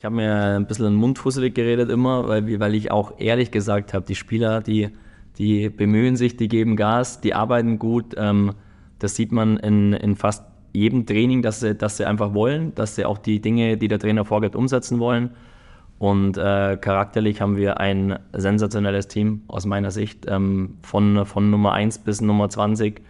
[0.00, 4.06] Ich habe mir ein bisschen mundfusselig geredet immer, weil, weil ich auch ehrlich gesagt habe,
[4.06, 4.88] die Spieler, die,
[5.36, 8.14] die bemühen sich, die geben Gas, die arbeiten gut.
[8.16, 8.52] Ähm,
[8.98, 10.42] das sieht man in, in fast
[10.72, 13.98] jedem Training, dass sie, dass sie einfach wollen, dass sie auch die Dinge, die der
[13.98, 15.32] Trainer vorgibt, umsetzen wollen.
[15.98, 21.72] Und äh, charakterlich haben wir ein sensationelles Team aus meiner Sicht, ähm, von, von Nummer
[21.74, 23.02] 1 bis Nummer 20.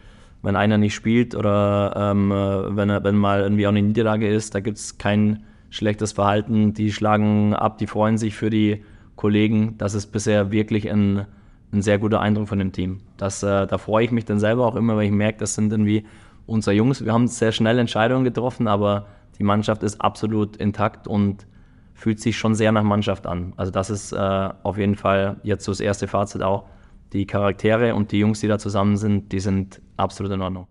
[0.42, 4.58] Wenn einer nicht spielt oder ähm, wenn, wenn mal irgendwie auch eine Niederlage ist, da
[4.58, 8.84] gibt es kein schlechtes Verhalten, die schlagen ab, die freuen sich für die
[9.16, 9.76] Kollegen.
[9.78, 11.26] Das ist bisher wirklich ein,
[11.72, 13.00] ein sehr guter Eindruck von dem Team.
[13.16, 15.72] Das, äh, da freue ich mich dann selber auch immer, weil ich merke, das sind
[15.72, 16.04] irgendwie
[16.46, 17.04] unsere Jungs.
[17.04, 19.06] Wir haben sehr schnell Entscheidungen getroffen, aber
[19.38, 21.46] die Mannschaft ist absolut intakt und
[21.94, 23.52] fühlt sich schon sehr nach Mannschaft an.
[23.56, 26.64] Also das ist äh, auf jeden Fall jetzt so das erste Fazit auch.
[27.12, 30.66] Die Charaktere und die Jungs, die da zusammen sind, die sind absolut in Ordnung.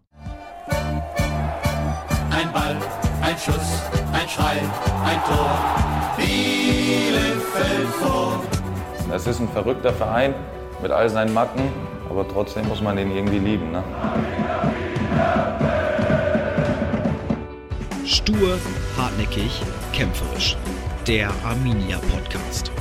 [2.31, 2.77] Ein Ball,
[3.21, 3.98] ein Schuss,
[4.39, 4.61] ein Schrei,
[5.05, 5.59] ein Tor.
[6.17, 8.41] Bielefeld vor.
[9.13, 10.33] Es ist ein verrückter Verein
[10.81, 11.71] mit all seinen Macken,
[12.09, 13.71] aber trotzdem muss man den irgendwie lieben.
[13.71, 13.83] Ne?
[18.05, 18.57] Stur,
[18.97, 19.61] hartnäckig,
[19.93, 20.57] kämpferisch.
[21.07, 22.71] Der Arminia Podcast.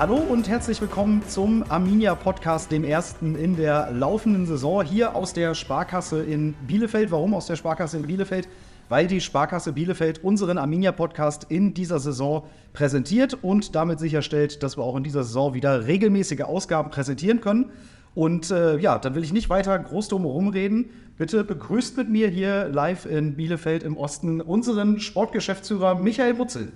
[0.00, 5.34] Hallo und herzlich willkommen zum Arminia Podcast, dem ersten in der laufenden Saison hier aus
[5.34, 7.10] der Sparkasse in Bielefeld.
[7.10, 8.48] Warum aus der Sparkasse in Bielefeld?
[8.88, 14.78] Weil die Sparkasse Bielefeld unseren Arminia Podcast in dieser Saison präsentiert und damit sicherstellt, dass
[14.78, 17.70] wir auch in dieser Saison wieder regelmäßige Ausgaben präsentieren können.
[18.14, 20.88] Und äh, ja, dann will ich nicht weiter groß drum reden.
[21.18, 26.72] Bitte begrüßt mit mir hier live in Bielefeld im Osten unseren Sportgeschäftsführer Michael Butzel.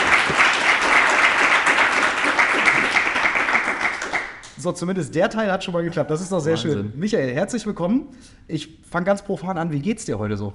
[4.60, 6.10] So, zumindest der Teil hat schon mal geklappt.
[6.10, 6.72] Das ist doch sehr Wahnsinn.
[6.72, 6.92] schön.
[6.96, 8.08] Michael, herzlich willkommen.
[8.46, 9.72] Ich fange ganz profan an.
[9.72, 10.52] Wie geht's dir heute so?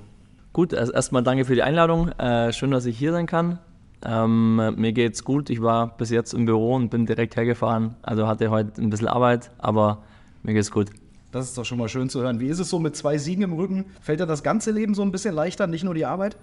[0.54, 2.10] Gut, erst- erstmal danke für die Einladung.
[2.20, 3.58] Äh, schön, dass ich hier sein kann.
[4.06, 5.50] Ähm, mir geht's gut.
[5.50, 7.96] Ich war bis jetzt im Büro und bin direkt hergefahren.
[8.04, 10.04] Also hatte heute ein bisschen Arbeit, aber
[10.44, 10.92] mir geht's gut.
[11.32, 12.40] Das ist doch schon mal schön zu hören.
[12.40, 13.86] Wie ist es so mit zwei Siegen im Rücken?
[14.02, 16.38] Fällt dir das ganze Leben so ein bisschen leichter, nicht nur die Arbeit?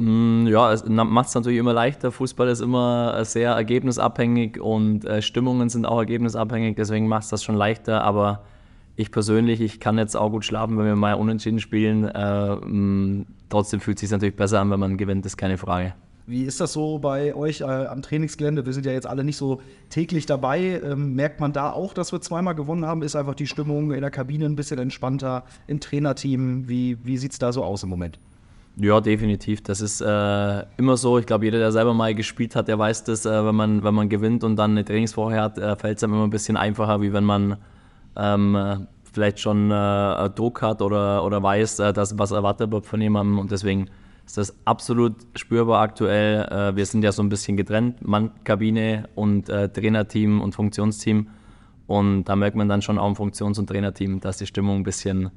[0.00, 2.10] Mm, Ja, es macht es natürlich immer leichter.
[2.10, 7.28] Fußball ist immer äh, sehr ergebnisabhängig und äh, Stimmungen sind auch ergebnisabhängig, deswegen macht es
[7.28, 8.02] das schon leichter.
[8.02, 8.42] Aber
[8.96, 12.04] ich persönlich, ich kann jetzt auch gut schlafen, wenn wir mal unentschieden spielen.
[12.04, 15.94] Äh, mm, trotzdem fühlt es sich natürlich besser an, wenn man gewinnt, ist keine Frage.
[16.26, 18.64] Wie ist das so bei euch äh, am Trainingsgelände?
[18.64, 20.80] Wir sind ja jetzt alle nicht so täglich dabei.
[20.82, 23.02] Ähm, merkt man da auch, dass wir zweimal gewonnen haben?
[23.02, 26.68] Ist einfach die Stimmung in der Kabine ein bisschen entspannter, im Trainerteam?
[26.68, 28.18] Wie, wie sieht es da so aus im Moment?
[28.82, 29.62] Ja, definitiv.
[29.62, 31.18] Das ist äh, immer so.
[31.18, 33.94] Ich glaube, jeder, der selber mal gespielt hat, der weiß das, äh, wenn, man, wenn
[33.94, 37.02] man gewinnt und dann eine Trainingswoche hat, äh, fällt es einem immer ein bisschen einfacher,
[37.02, 37.58] wie wenn man
[38.16, 38.76] ähm, äh,
[39.12, 43.38] vielleicht schon äh, Druck hat oder, oder weiß, äh, dass was erwartet wird von jemandem.
[43.38, 43.90] Und deswegen
[44.24, 46.74] ist das absolut spürbar aktuell.
[46.76, 51.26] Wir sind ja so ein bisschen getrennt, Mann-Kabine und äh, Trainerteam und Funktionsteam.
[51.88, 54.84] Und da merkt man dann schon auch im Funktions- und Trainerteam, dass die Stimmung ein
[54.84, 55.30] bisschen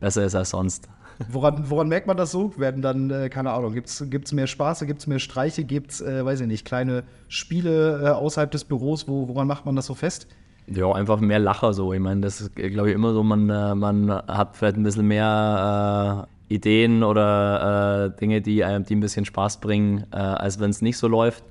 [0.00, 0.88] besser ist als sonst.
[1.28, 2.56] Woran, woran merkt man das so?
[2.56, 6.00] Werden dann, äh, keine Ahnung, gibt es mehr Spaße, gibt es mehr Streiche, gibt es,
[6.00, 9.06] äh, weiß ich nicht, kleine Spiele äh, außerhalb des Büros?
[9.06, 10.28] Wo, woran macht man das so fest?
[10.66, 11.92] Ja, einfach mehr Lacher so.
[11.92, 15.06] Ich meine, das ist, glaube ich, immer so, man, äh, man hat vielleicht ein bisschen
[15.08, 20.82] mehr äh, Ideen oder Dinge, die einem die ein bisschen Spaß bringen, als wenn es
[20.82, 21.44] nicht so läuft.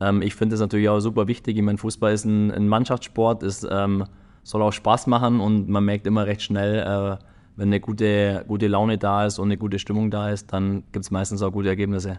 [0.00, 1.56] Ähm, ich finde das natürlich auch super wichtig.
[1.56, 4.06] Ich meine, Fußball ist ein, ein Mannschaftssport, es ähm,
[4.42, 7.24] soll auch Spaß machen und man merkt immer recht schnell, äh,
[7.60, 11.04] wenn eine gute, gute Laune da ist und eine gute Stimmung da ist, dann gibt
[11.04, 12.18] es meistens auch gute Ergebnisse.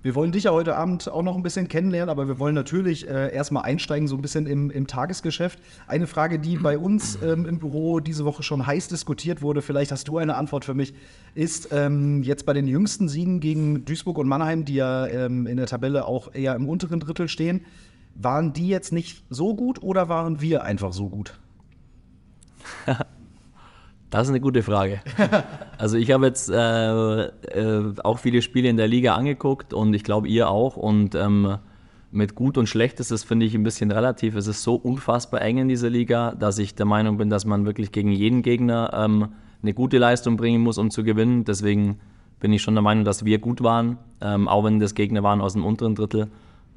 [0.00, 3.06] Wir wollen dich ja heute Abend auch noch ein bisschen kennenlernen, aber wir wollen natürlich
[3.06, 5.58] äh, erstmal einsteigen, so ein bisschen im, im Tagesgeschäft.
[5.86, 9.92] Eine Frage, die bei uns ähm, im Büro diese Woche schon heiß diskutiert wurde, vielleicht
[9.92, 10.94] hast du eine Antwort für mich,
[11.34, 15.58] ist ähm, jetzt bei den jüngsten Siegen gegen Duisburg und Mannheim, die ja ähm, in
[15.58, 17.66] der Tabelle auch eher im unteren Drittel stehen,
[18.14, 21.38] waren die jetzt nicht so gut oder waren wir einfach so gut?
[24.14, 25.00] Das ist eine gute Frage.
[25.76, 30.04] Also ich habe jetzt äh, äh, auch viele Spiele in der Liga angeguckt und ich
[30.04, 30.76] glaube ihr auch.
[30.76, 31.58] Und ähm,
[32.12, 34.36] mit gut und schlecht ist das, finde ich, ein bisschen relativ.
[34.36, 37.66] Es ist so unfassbar eng in dieser Liga, dass ich der Meinung bin, dass man
[37.66, 39.30] wirklich gegen jeden Gegner ähm,
[39.62, 41.44] eine gute Leistung bringen muss, um zu gewinnen.
[41.44, 41.98] Deswegen
[42.38, 45.40] bin ich schon der Meinung, dass wir gut waren, ähm, auch wenn das Gegner waren
[45.40, 46.28] aus dem unteren Drittel.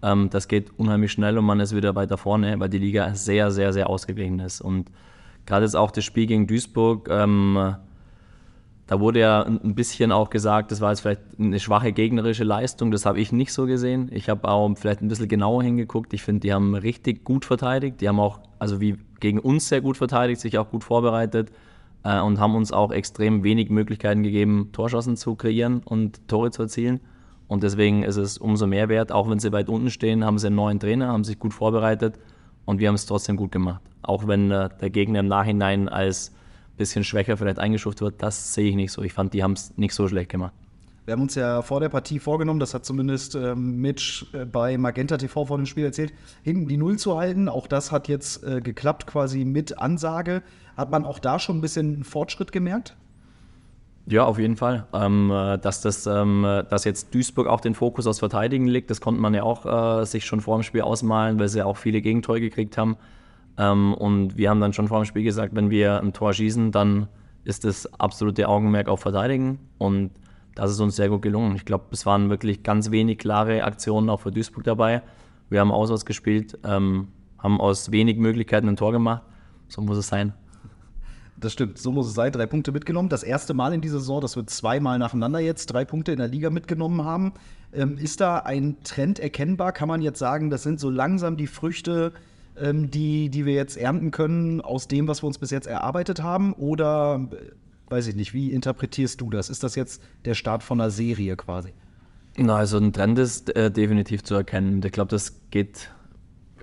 [0.01, 3.51] Ähm, das geht unheimlich schnell und man ist wieder weiter vorne, weil die Liga sehr,
[3.51, 4.59] sehr, sehr ausgeglichen ist.
[4.59, 4.89] Und
[5.47, 7.75] gerade jetzt auch das Spiel gegen Duisburg, ähm,
[8.85, 12.89] da wurde ja ein bisschen auch gesagt, das war jetzt vielleicht eine schwache gegnerische Leistung.
[12.89, 14.09] Das habe ich nicht so gesehen.
[14.13, 16.13] Ich habe auch vielleicht ein bisschen genauer hingeguckt.
[16.13, 17.99] Ich finde, die haben richtig gut verteidigt.
[17.99, 21.51] Die haben auch, also wie gegen uns sehr gut verteidigt, sich auch gut vorbereitet.
[22.03, 26.61] äh, und haben uns auch extrem wenig Möglichkeiten gegeben, Torschancen zu kreieren und Tore zu
[26.61, 27.01] erzielen.
[27.47, 30.47] Und deswegen ist es umso mehr wert, auch wenn sie weit unten stehen, haben sie
[30.47, 32.19] einen neuen Trainer, haben sich gut vorbereitet
[32.67, 33.81] und wir haben es trotzdem gut gemacht.
[34.03, 36.33] Auch wenn äh, der Gegner im Nachhinein als
[36.75, 39.01] bisschen schwächer vielleicht eingestuft wird, das sehe ich nicht so.
[39.01, 40.53] Ich fand, die haben es nicht so schlecht gemacht.
[41.05, 44.77] Wir haben uns ja vor der Partie vorgenommen, das hat zumindest ähm, Mitch äh, bei
[44.77, 47.47] Magenta TV vor dem Spiel erzählt, hinten die Null zu halten.
[47.47, 50.43] Auch das hat jetzt äh, geklappt, quasi mit Ansage.
[50.75, 52.97] Hat man auch da schon ein bisschen Fortschritt gemerkt?
[54.09, 54.87] Ja, auf jeden Fall.
[54.93, 59.01] Ähm, äh, dass, das, ähm, dass jetzt Duisburg auch den Fokus aufs Verteidigen legt, das
[59.01, 59.65] konnte man ja auch
[60.01, 62.95] äh, sich schon vor dem Spiel ausmalen, weil sie ja auch viele Gegentore gekriegt haben.
[63.57, 66.71] Ähm, und wir haben dann schon vor dem Spiel gesagt, wenn wir ein Tor schießen,
[66.71, 67.07] dann
[67.43, 69.59] ist das absolute Augenmerk auf Verteidigen.
[69.77, 70.11] Und
[70.55, 71.57] das ist uns sehr gut gelungen.
[71.57, 75.01] Ich glaube, es waren wirklich ganz wenig klare Aktionen auch für Duisburg dabei.
[75.49, 79.23] Wir haben auswärts gespielt, ähm, haben aus wenig Möglichkeiten ein Tor gemacht.
[79.67, 80.33] So muss es sein.
[81.39, 82.31] Das stimmt, so muss es sein.
[82.31, 83.09] Drei Punkte mitgenommen.
[83.09, 86.27] Das erste Mal in dieser Saison, dass wir zweimal nacheinander jetzt drei Punkte in der
[86.27, 87.33] Liga mitgenommen haben.
[87.71, 89.71] Ähm, ist da ein Trend erkennbar?
[89.71, 92.11] Kann man jetzt sagen, das sind so langsam die Früchte,
[92.59, 96.23] ähm, die, die wir jetzt ernten können aus dem, was wir uns bis jetzt erarbeitet
[96.23, 96.53] haben?
[96.53, 97.29] Oder
[97.89, 99.51] weiß ich nicht, wie interpretierst du das?
[99.51, 101.69] Ist das jetzt der Start von einer Serie quasi?
[102.35, 104.81] Na, also ein Trend ist äh, definitiv zu erkennen.
[104.83, 105.91] Ich glaube, das geht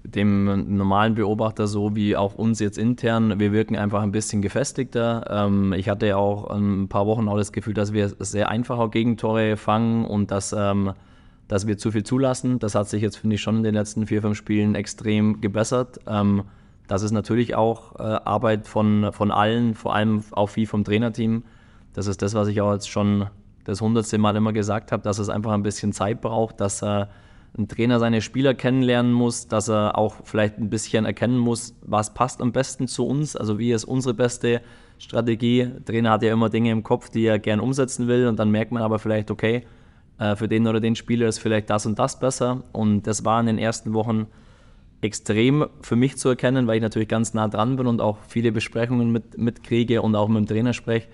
[0.04, 3.40] dem normalen Beobachter so wie auch uns jetzt intern.
[3.40, 5.24] Wir wirken einfach ein bisschen gefestigter.
[5.30, 8.78] Ähm, ich hatte ja auch ein paar Wochen auch das Gefühl, dass wir sehr einfach
[8.78, 10.92] auch Gegentore fangen und dass, ähm,
[11.48, 12.58] dass wir zu viel zulassen.
[12.58, 15.98] Das hat sich jetzt, finde ich, schon in den letzten vier, fünf Spielen extrem gebessert.
[16.06, 16.42] Ähm,
[16.86, 21.44] das ist natürlich auch äh, Arbeit von, von allen, vor allem auch viel vom Trainerteam.
[21.94, 23.26] Das ist das, was ich auch jetzt schon
[23.64, 27.06] das hundertste Mal immer gesagt habe, dass es einfach ein bisschen Zeit braucht, dass äh,
[27.56, 32.12] ein Trainer seine Spieler kennenlernen muss, dass er auch vielleicht ein bisschen erkennen muss, was
[32.12, 34.60] passt am besten zu uns, also wie ist unsere beste
[34.98, 35.66] Strategie.
[35.66, 38.50] Der Trainer hat ja immer Dinge im Kopf, die er gern umsetzen will und dann
[38.50, 39.62] merkt man aber vielleicht, okay,
[40.18, 43.38] äh, für den oder den Spieler ist vielleicht das und das besser und das war
[43.40, 44.26] in den ersten Wochen
[45.00, 48.50] extrem für mich zu erkennen, weil ich natürlich ganz nah dran bin und auch viele
[48.50, 51.08] Besprechungen mit, mitkriege und auch mit dem Trainer spreche,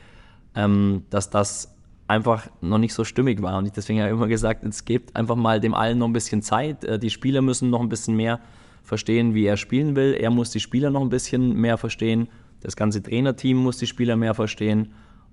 [0.55, 1.75] ähm, dass das
[2.11, 3.57] einfach noch nicht so stimmig war.
[3.59, 6.43] Und ich deswegen ja immer gesagt, es gibt einfach mal dem allen noch ein bisschen
[6.43, 6.85] Zeit.
[6.85, 8.41] Äh, die Spieler müssen noch ein bisschen mehr
[8.83, 10.15] verstehen, wie er spielen will.
[10.15, 12.29] Er muss die Spieler noch ein bisschen mehr verstehen.
[12.61, 14.93] Das ganze Trainerteam muss die Spieler mehr verstehen.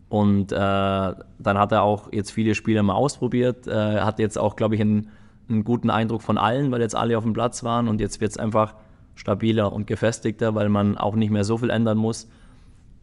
[0.09, 3.67] Und äh, dann hat er auch jetzt viele Spieler mal ausprobiert.
[3.67, 5.09] Äh, hat jetzt auch, glaube ich, einen
[5.49, 8.31] einen guten Eindruck von allen, weil jetzt alle auf dem Platz waren und jetzt wird
[8.31, 8.75] es einfach
[9.15, 12.29] stabiler und gefestigter, weil man auch nicht mehr so viel ändern muss.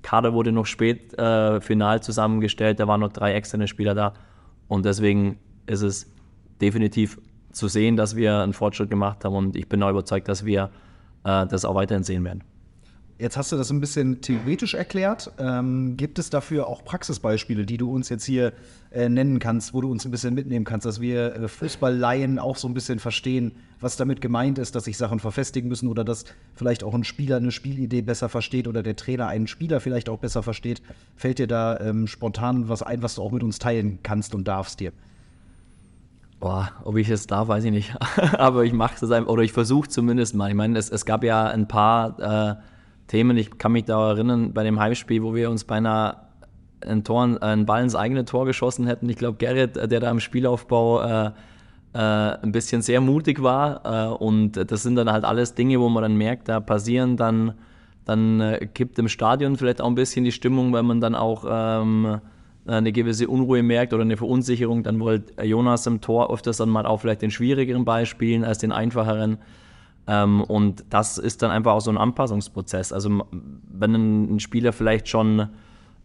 [0.04, 4.12] Kader wurde noch spät äh, final zusammengestellt, da waren noch drei externe Spieler da
[4.68, 6.12] und deswegen ist es
[6.60, 7.18] definitiv
[7.50, 10.70] zu sehen, dass wir einen Fortschritt gemacht haben und ich bin auch überzeugt, dass wir
[11.24, 12.44] äh, das auch weiterhin sehen werden.
[13.25, 15.32] Jetzt hast du das ein bisschen theoretisch erklärt.
[15.38, 18.53] Ähm, gibt es dafür auch Praxisbeispiele, die du uns jetzt hier
[18.91, 22.59] äh, nennen kannst, wo du uns ein bisschen mitnehmen kannst, dass wir äh, Fußballleien auch
[22.59, 26.26] so ein bisschen verstehen, was damit gemeint ist, dass sich Sachen verfestigen müssen oder dass
[26.55, 30.19] vielleicht auch ein Spieler eine Spielidee besser versteht oder der Trainer einen Spieler vielleicht auch
[30.19, 30.82] besser versteht?
[31.17, 34.47] Fällt dir da ähm, spontan was ein, was du auch mit uns teilen kannst und
[34.47, 34.93] darfst dir?
[36.41, 37.97] Boah, ob ich es darf, weiß ich nicht.
[38.35, 40.50] Aber ich mache es einfach, oder ich versuche zumindest mal.
[40.50, 42.74] Ich meine, es, es gab ja ein paar äh,
[43.06, 43.36] Themen.
[43.36, 46.16] Ich kann mich da erinnern, bei dem Heimspiel, wo wir uns beinahe
[46.80, 49.08] ein, Tor, einen Ball ins eigene Tor geschossen hätten.
[49.08, 51.30] Ich glaube, Gerrit, der da im Spielaufbau äh,
[51.94, 53.82] äh, ein bisschen sehr mutig war.
[53.84, 57.54] Äh, und das sind dann halt alles Dinge, wo man dann merkt, da passieren dann,
[58.04, 61.44] dann äh, kippt im Stadion vielleicht auch ein bisschen die Stimmung, weil man dann auch
[61.49, 62.20] ähm,
[62.66, 64.82] eine gewisse Unruhe merkt oder eine Verunsicherung.
[64.82, 68.58] Dann wollte Jonas im Tor öfters dann mal auch vielleicht den schwierigeren Ball spielen als
[68.58, 69.38] den einfacheren.
[70.06, 72.92] Ähm, und das ist dann einfach auch so ein Anpassungsprozess.
[72.92, 75.49] Also wenn ein, Spieler vielleicht schon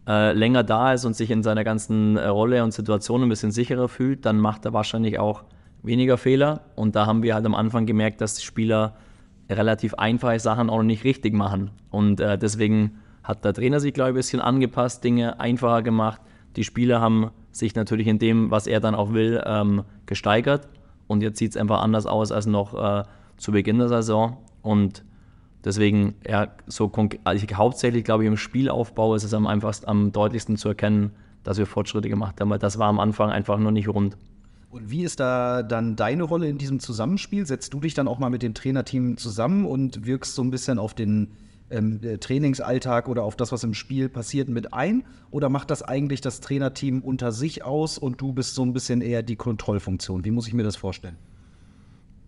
[0.07, 3.51] äh, länger da ist und sich in seiner ganzen äh, Rolle und Situation ein bisschen
[3.51, 5.43] sicherer fühlt, dann macht er wahrscheinlich auch
[5.83, 6.61] weniger Fehler.
[6.75, 8.95] Und da haben wir halt am Anfang gemerkt, dass die Spieler
[9.49, 11.71] relativ einfache Sachen auch noch nicht richtig machen.
[11.89, 16.21] Und äh, deswegen hat der Trainer sich, glaube ich, ein bisschen angepasst, Dinge einfacher gemacht.
[16.55, 20.67] Die Spieler haben sich natürlich in dem, was er dann auch will, ähm, gesteigert.
[21.07, 23.03] Und jetzt sieht es einfach anders aus als noch äh,
[23.39, 24.37] zu Beginn der Saison.
[24.61, 25.03] Und
[25.63, 26.91] deswegen, ja, so
[27.23, 31.11] also hauptsächlich, glaube ich, im Spielaufbau ist es am einfachsten, am deutlichsten zu erkennen,
[31.43, 34.17] dass wir Fortschritte gemacht haben, weil das war am Anfang einfach noch nicht rund.
[34.69, 37.45] Und wie ist da dann deine Rolle in diesem Zusammenspiel?
[37.45, 40.77] Setzt du dich dann auch mal mit dem Trainerteam zusammen und wirkst so ein bisschen
[40.77, 41.31] auf den
[41.71, 45.05] ähm, äh, Trainingsalltag oder auf das, was im Spiel passiert, mit ein?
[45.31, 49.01] Oder macht das eigentlich das Trainerteam unter sich aus und du bist so ein bisschen
[49.01, 50.23] eher die Kontrollfunktion?
[50.23, 51.17] Wie muss ich mir das vorstellen?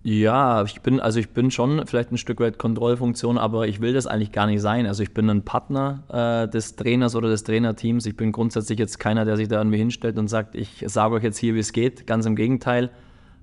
[0.04, 3.94] Ja, ich bin, also ich bin schon vielleicht ein Stück weit Kontrollfunktion, aber ich will
[3.94, 4.88] das eigentlich gar nicht sein.
[4.88, 8.08] Also ich bin ein Partner äh, des Trainers oder des Trainerteams.
[8.08, 11.24] Ich bin grundsätzlich jetzt keiner, der sich da irgendwie hinstellt und sagt, ich sage euch
[11.24, 12.08] jetzt hier, wie es geht.
[12.08, 12.90] Ganz im Gegenteil.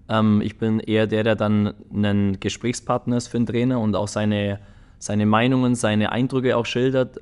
[0.08, 4.08] Ähm, ich bin eher der, der dann ein Gesprächspartner ist für den Trainer und auch
[4.08, 4.58] seine,
[4.98, 7.20] seine Meinungen, seine Eindrücke auch schildert,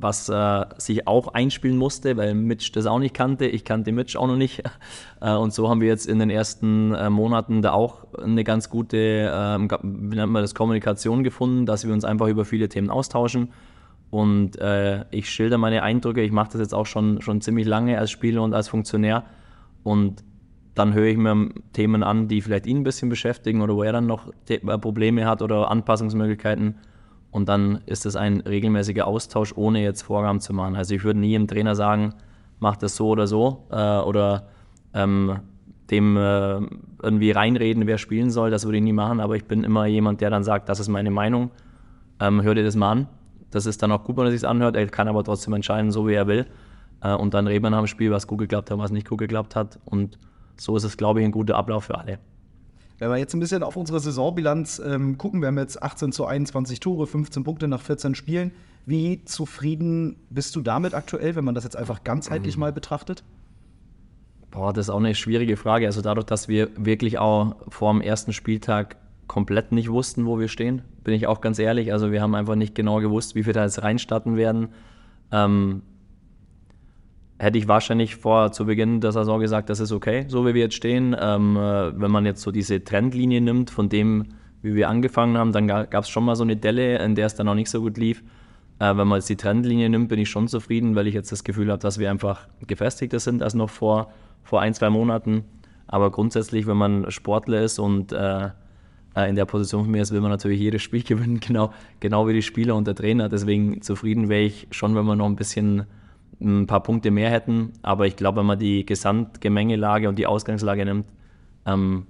[0.00, 3.46] was äh, sich auch einspielen musste, weil Mitch das auch nicht kannte.
[3.46, 4.62] Ich kannte Mitch auch noch nicht.
[5.20, 8.70] Äh, und so haben wir jetzt in den ersten äh, Monaten da auch eine ganz
[8.70, 12.88] gute, äh, wie nennt man das, Kommunikation gefunden, dass wir uns einfach über viele Themen
[12.88, 13.48] austauschen.
[14.10, 16.22] Und äh, ich schilder meine Eindrücke.
[16.22, 19.24] Ich mache das jetzt auch schon, schon ziemlich lange als Spieler und als Funktionär.
[19.82, 20.22] Und
[20.74, 23.92] dann höre ich mir Themen an, die vielleicht ihn ein bisschen beschäftigen oder wo er
[23.92, 26.76] dann noch äh, Probleme hat oder Anpassungsmöglichkeiten.
[27.30, 30.76] Und dann ist es ein regelmäßiger Austausch, ohne jetzt Vorgaben zu machen.
[30.76, 32.14] Also ich würde nie dem Trainer sagen,
[32.58, 34.48] mach das so oder so äh, oder
[34.94, 35.40] ähm,
[35.90, 36.60] dem äh,
[37.02, 38.50] irgendwie reinreden, wer spielen soll.
[38.50, 40.88] Das würde ich nie machen, aber ich bin immer jemand, der dann sagt, das ist
[40.88, 41.50] meine Meinung,
[42.20, 43.08] ähm, hör dir das mal an.
[43.50, 44.76] Das ist dann auch gut, wenn er sich anhört.
[44.76, 46.46] Er kann aber trotzdem entscheiden, so wie er will.
[47.02, 49.18] Äh, und dann reden wir nach dem Spiel, was gut geklappt hat, was nicht gut
[49.18, 49.78] geklappt hat.
[49.84, 50.18] Und
[50.56, 52.18] so ist es, glaube ich, ein guter Ablauf für alle.
[52.98, 56.26] Wenn wir jetzt ein bisschen auf unsere Saisonbilanz ähm, gucken, wir haben jetzt 18 zu
[56.26, 58.50] 21 Tore, 15 Punkte nach 14 Spielen.
[58.86, 62.60] Wie zufrieden bist du damit aktuell, wenn man das jetzt einfach ganzheitlich mhm.
[62.60, 63.22] mal betrachtet?
[64.50, 65.86] Boah, das ist auch eine schwierige Frage.
[65.86, 70.48] Also dadurch, dass wir wirklich auch vor dem ersten Spieltag komplett nicht wussten, wo wir
[70.48, 71.92] stehen, bin ich auch ganz ehrlich.
[71.92, 74.68] Also wir haben einfach nicht genau gewusst, wie wir da jetzt reinstarten werden.
[75.30, 75.82] Ähm,
[77.38, 80.62] hätte ich wahrscheinlich vor zu Beginn der Saison gesagt, das ist okay, so wie wir
[80.62, 81.16] jetzt stehen.
[81.18, 84.26] Ähm, äh, wenn man jetzt so diese Trendlinie nimmt von dem,
[84.62, 87.36] wie wir angefangen haben, dann gab es schon mal so eine Delle, in der es
[87.36, 88.22] dann noch nicht so gut lief.
[88.80, 91.44] Äh, wenn man jetzt die Trendlinie nimmt, bin ich schon zufrieden, weil ich jetzt das
[91.44, 95.44] Gefühl habe, dass wir einfach gefestigter sind als noch vor, vor ein, zwei Monaten.
[95.86, 98.50] Aber grundsätzlich, wenn man Sportler ist und äh,
[99.14, 102.26] äh in der Position von mir ist, will man natürlich jedes Spiel gewinnen, genau, genau
[102.26, 103.28] wie die Spieler und der Trainer.
[103.28, 105.86] Deswegen zufrieden wäre ich schon, wenn man noch ein bisschen
[106.40, 107.72] ein paar Punkte mehr hätten.
[107.82, 111.06] Aber ich glaube, wenn man die Gesamtgemengelage und die Ausgangslage nimmt,
[111.66, 112.06] ähm,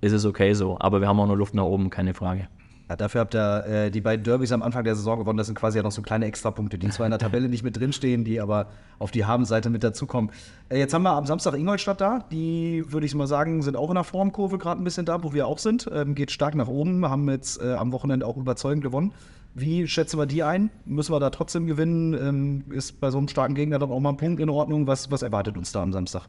[0.00, 0.76] ist es okay so.
[0.78, 2.48] Aber wir haben auch noch Luft nach oben, keine Frage.
[2.88, 5.36] Ja, dafür habt ihr äh, die beiden Derbys am Anfang der Saison gewonnen.
[5.36, 7.76] Das sind quasi ja noch so kleine Extrapunkte, die zwar in der Tabelle nicht mit
[7.76, 8.68] drinstehen, die aber
[9.00, 10.30] auf die Habenseite mit dazukommen.
[10.68, 12.20] Äh, jetzt haben wir am Samstag Ingolstadt da.
[12.30, 15.32] Die, würde ich mal sagen, sind auch in der Formkurve gerade ein bisschen da, wo
[15.32, 15.90] wir auch sind.
[15.92, 19.12] Ähm, geht stark nach oben, haben jetzt äh, am Wochenende auch überzeugend gewonnen.
[19.58, 20.68] Wie schätzen wir die ein?
[20.84, 22.12] Müssen wir da trotzdem gewinnen?
[22.12, 24.86] Ähm, ist bei so einem starken Gegner dann auch mal ein Punkt in Ordnung?
[24.86, 26.28] Was, was erwartet uns da am Samstag?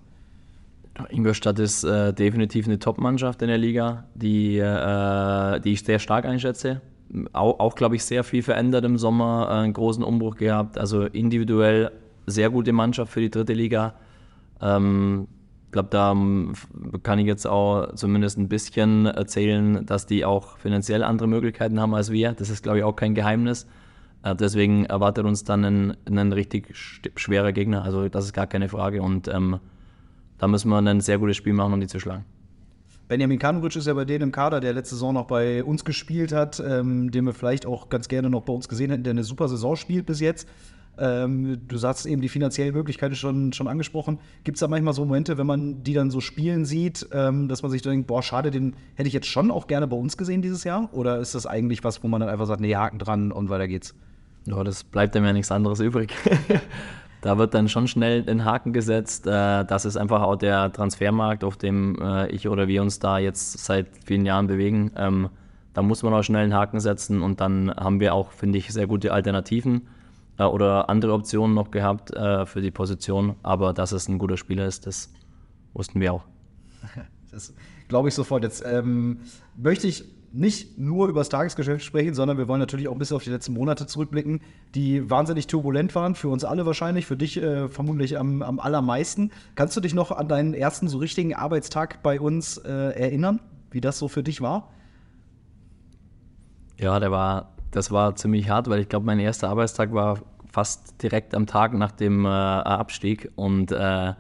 [1.10, 6.24] Ingolstadt ist äh, definitiv eine Top-Mannschaft in der Liga, die, äh, die ich sehr stark
[6.24, 6.80] einschätze.
[7.34, 10.78] Auch, auch glaube ich, sehr viel verändert im Sommer, äh, einen großen Umbruch gehabt.
[10.78, 11.92] Also individuell
[12.28, 13.96] sehr gute Mannschaft für die dritte Liga.
[14.62, 15.28] Ähm,
[15.78, 16.54] glaube, da ähm,
[17.04, 21.94] kann ich jetzt auch zumindest ein bisschen erzählen, dass die auch finanziell andere Möglichkeiten haben
[21.94, 22.34] als wir.
[22.34, 23.68] Das ist, glaube ich, auch kein Geheimnis.
[24.24, 27.84] Äh, deswegen erwartet uns dann ein, ein richtig schwerer Gegner.
[27.84, 29.04] Also das ist gar keine Frage.
[29.04, 29.60] Und ähm,
[30.40, 32.26] da müssen wir ein sehr gutes Spiel machen, um die zu schlagen.
[33.08, 36.34] Benjamin Kanuric ist ja bei denen im Kader, der letzte Saison noch bei uns gespielt
[36.34, 39.24] hat, ähm, den wir vielleicht auch ganz gerne noch bei uns gesehen hätten, der eine
[39.24, 40.48] super Saison spielt bis jetzt.
[41.00, 44.20] Ähm, du sagst eben die finanziellen Möglichkeiten schon, schon angesprochen.
[44.44, 47.62] Gibt es da manchmal so Momente, wenn man die dann so spielen sieht, ähm, dass
[47.62, 50.42] man sich denkt, boah, schade, den hätte ich jetzt schon auch gerne bei uns gesehen
[50.42, 50.90] dieses Jahr?
[50.94, 53.68] Oder ist das eigentlich was, wo man dann einfach sagt, nee, Haken dran und weiter
[53.68, 53.94] geht's?
[54.46, 56.14] Ja, das bleibt einem ja nichts anderes übrig.
[57.22, 59.28] da wird dann schon schnell den Haken gesetzt.
[59.28, 63.20] Äh, das ist einfach auch der Transfermarkt, auf dem äh, ich oder wir uns da
[63.20, 64.92] jetzt seit vielen Jahren bewegen.
[64.96, 65.30] Ähm,
[65.74, 68.74] da muss man auch schnell einen Haken setzen und dann haben wir auch, finde ich,
[68.74, 69.84] sehr gute Alternativen
[70.38, 73.36] äh, oder andere Optionen noch gehabt äh, für die Position.
[73.44, 75.12] Aber dass es ein guter Spieler ist, das
[75.74, 76.24] wussten wir auch.
[77.30, 77.54] Das
[77.90, 78.44] glaube ich sofort.
[78.44, 79.20] Jetzt ähm,
[79.58, 83.16] möchte ich nicht nur über das Tagesgeschäft sprechen, sondern wir wollen natürlich auch ein bisschen
[83.16, 84.42] auf die letzten Monate zurückblicken,
[84.76, 89.32] die wahnsinnig turbulent waren, für uns alle wahrscheinlich, für dich äh, vermutlich am, am, allermeisten.
[89.56, 93.40] Kannst du dich noch an deinen ersten so richtigen Arbeitstag bei uns äh, erinnern,
[93.72, 94.72] wie das so für dich war?
[96.80, 100.20] Ja, der war das war ziemlich hart, weil ich glaube, mein erster Arbeitstag war
[100.52, 104.14] fast direkt am Tag nach dem äh, Abstieg und äh,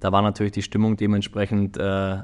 [0.00, 2.18] da war natürlich die Stimmung dementsprechend äh,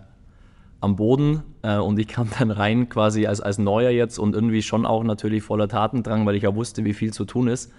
[0.81, 4.63] am Boden äh, und ich kam dann rein quasi als, als Neuer jetzt und irgendwie
[4.63, 7.73] schon auch natürlich voller Tatendrang, weil ich ja wusste, wie viel zu tun ist.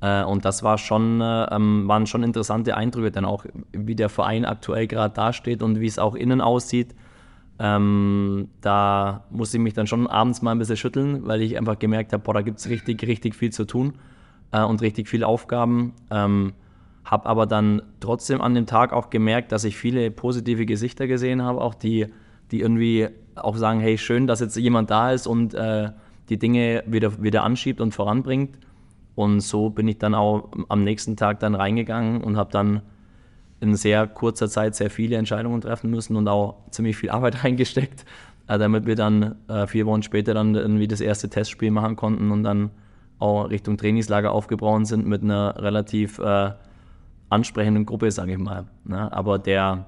[0.00, 4.08] Äh, und das war schon, äh, ähm, waren schon interessante Eindrücke, dann auch, wie der
[4.08, 6.94] Verein aktuell gerade dasteht und wie es auch innen aussieht.
[7.62, 11.78] Ähm, da musste ich mich dann schon abends mal ein bisschen schütteln, weil ich einfach
[11.78, 13.98] gemerkt habe, boah, da gibt es richtig, richtig viel zu tun
[14.50, 15.92] äh, und richtig viele Aufgaben.
[16.10, 16.54] Ähm,
[17.04, 21.42] habe aber dann trotzdem an dem Tag auch gemerkt, dass ich viele positive Gesichter gesehen
[21.42, 22.06] habe, auch die,
[22.50, 25.90] die irgendwie auch sagen, hey, schön, dass jetzt jemand da ist und äh,
[26.30, 28.58] die Dinge wieder, wieder anschiebt und voranbringt.
[29.16, 32.80] Und so bin ich dann auch am nächsten Tag dann reingegangen und habe dann
[33.60, 38.04] in sehr kurzer Zeit sehr viele Entscheidungen treffen müssen und auch ziemlich viel Arbeit reingesteckt,
[38.48, 42.30] äh, damit wir dann äh, vier Wochen später dann irgendwie das erste Testspiel machen konnten
[42.30, 42.70] und dann
[43.18, 46.52] auch Richtung Trainingslager aufgebrochen sind mit einer relativ äh,
[47.28, 48.66] ansprechenden Gruppe, sage ich mal.
[48.84, 49.12] Ne?
[49.12, 49.86] Aber der,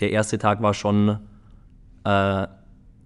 [0.00, 1.18] der erste Tag war schon
[2.04, 2.46] äh,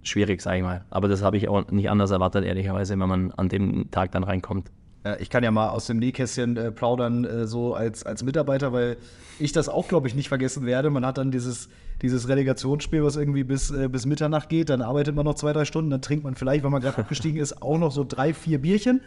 [0.03, 0.85] schwierig, sage ich mal.
[0.89, 4.23] Aber das habe ich auch nicht anders erwartet, ehrlicherweise, wenn man an dem Tag dann
[4.23, 4.71] reinkommt.
[5.19, 8.97] Ich kann ja mal aus dem Nähkästchen äh, plaudern, äh, so als, als Mitarbeiter, weil
[9.39, 10.89] ich das auch, glaube ich, nicht vergessen werde.
[10.89, 11.69] Man hat dann dieses,
[12.01, 15.65] dieses Relegationsspiel, was irgendwie bis, äh, bis Mitternacht geht, dann arbeitet man noch zwei, drei
[15.65, 18.59] Stunden, dann trinkt man vielleicht, wenn man gerade abgestiegen ist, auch noch so drei, vier
[18.59, 19.01] Bierchen.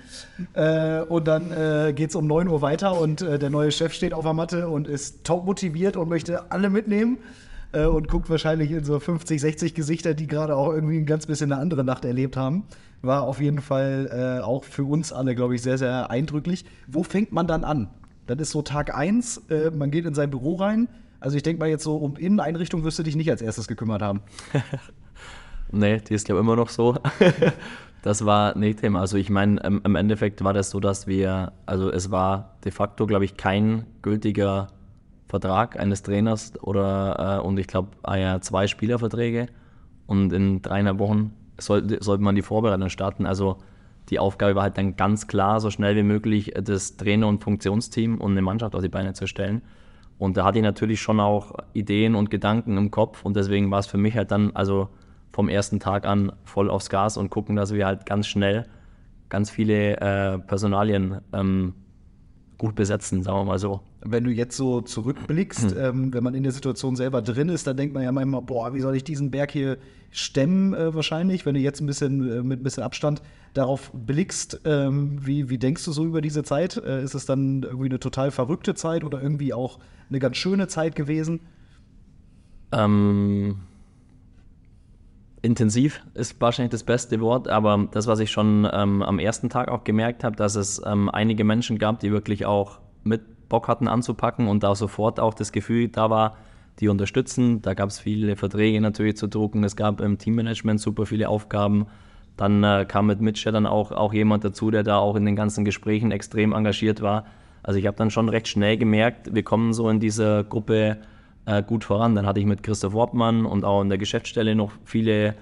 [0.55, 3.93] Äh, und dann äh, geht es um 9 Uhr weiter und äh, der neue Chef
[3.93, 7.19] steht auf der Matte und ist top motiviert und möchte alle mitnehmen
[7.73, 11.27] äh, und guckt wahrscheinlich in so 50, 60 Gesichter, die gerade auch irgendwie ein ganz
[11.27, 12.65] bisschen eine andere Nacht erlebt haben.
[13.03, 16.65] War auf jeden Fall äh, auch für uns alle, glaube ich, sehr, sehr eindrücklich.
[16.87, 17.89] Wo fängt man dann an?
[18.27, 20.89] Das ist so Tag 1, äh, man geht in sein Büro rein.
[21.19, 24.03] Also ich denke mal jetzt so um Inneneinrichtung wirst du dich nicht als erstes gekümmert
[24.03, 24.23] haben.
[25.73, 26.97] nee, die ist glaube ich immer noch so.
[28.03, 29.01] das war nicht Thema.
[29.01, 32.73] Also ich meine, im, im Endeffekt war das so, dass wir, also es war de
[32.73, 34.69] facto, glaube ich, kein gültiger
[35.29, 39.47] Vertrag eines Trainers oder äh, und ich glaube ah ja, zwei Spielerverträge
[40.07, 43.27] und in dreieinhalb Wochen sollte, sollte man die Vorbereitung starten.
[43.27, 43.59] Also
[44.09, 48.19] die Aufgabe war halt dann ganz klar, so schnell wie möglich das Trainer- und Funktionsteam
[48.19, 49.63] und eine Mannschaft auf die Beine zu stellen.
[50.19, 53.79] Und da hatte ich natürlich schon auch Ideen und Gedanken im Kopf und deswegen war
[53.79, 54.89] es für mich halt dann also
[55.33, 58.67] vom ersten Tag an voll aufs Gas und gucken, dass wir halt ganz schnell
[59.29, 61.75] ganz viele äh, Personalien ähm,
[62.59, 63.81] gut besetzen, sagen wir mal so.
[64.03, 65.79] Wenn du jetzt so zurückblickst, hm.
[65.79, 68.73] ähm, wenn man in der Situation selber drin ist, dann denkt man ja manchmal, boah,
[68.73, 69.77] wie soll ich diesen Berg hier
[70.11, 71.47] stemmen äh, wahrscheinlich.
[71.47, 73.23] Wenn du jetzt ein bisschen äh, mit ein bisschen Abstand
[73.55, 76.77] darauf blickst, ähm, wie, wie denkst du so über diese Zeit?
[76.77, 79.79] Äh, ist es dann irgendwie eine total verrückte Zeit oder irgendwie auch
[80.09, 81.41] eine ganz schöne Zeit gewesen?
[82.73, 83.57] Ähm,
[85.43, 89.69] intensiv ist wahrscheinlich das beste Wort, aber das, was ich schon ähm, am ersten Tag
[89.69, 93.87] auch gemerkt habe, dass es ähm, einige Menschen gab, die wirklich auch mit Bock hatten
[93.87, 96.39] anzupacken und da sofort auch das Gefühl da war,
[96.79, 97.61] die unterstützen.
[97.61, 101.87] Da gab es viele Verträge natürlich zu drucken, es gab im Teammanagement super viele Aufgaben.
[102.39, 105.37] Dann äh, kam mit Mitch dann auch, auch jemand dazu, der da auch in den
[105.37, 107.27] ganzen Gesprächen extrem engagiert war.
[107.63, 110.97] Also ich habe dann schon recht schnell gemerkt, wir kommen so in dieser Gruppe
[111.45, 112.15] äh, gut voran.
[112.15, 115.35] Dann hatte ich mit Christoph Wortmann und auch in der Geschäftsstelle noch viele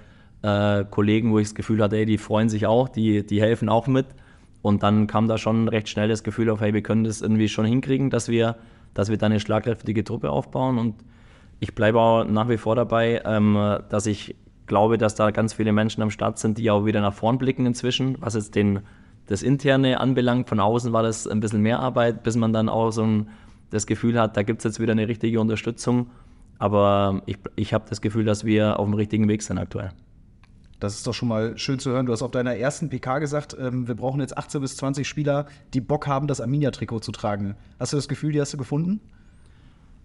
[0.43, 3.69] äh, Kollegen, wo ich das Gefühl hatte, ey, die freuen sich auch, die, die helfen
[3.69, 4.07] auch mit.
[4.63, 7.49] Und dann kam da schon recht schnell das Gefühl auf, hey, wir können das irgendwie
[7.49, 8.57] schon hinkriegen, dass wir,
[8.95, 10.79] dass wir da eine schlagkräftige Truppe aufbauen.
[10.79, 10.97] Und
[11.61, 14.35] ich bleibe auch nach wie vor dabei, ähm, dass ich
[14.67, 17.67] glaube, dass da ganz viele Menschen am Start sind, die auch wieder nach vorn blicken
[17.67, 18.81] inzwischen, was jetzt den,
[19.27, 20.49] das Interne anbelangt.
[20.49, 23.29] Von außen war das ein bisschen mehr Arbeit, bis man dann auch so ein
[23.71, 26.11] das Gefühl hat, da gibt es jetzt wieder eine richtige Unterstützung.
[26.59, 29.91] Aber ich, ich habe das Gefühl, dass wir auf dem richtigen Weg sind aktuell.
[30.81, 32.07] Das ist doch schon mal schön zu hören.
[32.07, 35.47] Du hast auf deiner ersten PK gesagt, ähm, wir brauchen jetzt 18 bis 20 Spieler,
[35.75, 37.57] die Bock haben, das Arminia-Trikot zu tragen.
[37.81, 39.01] Hast du das Gefühl, die hast du gefunden?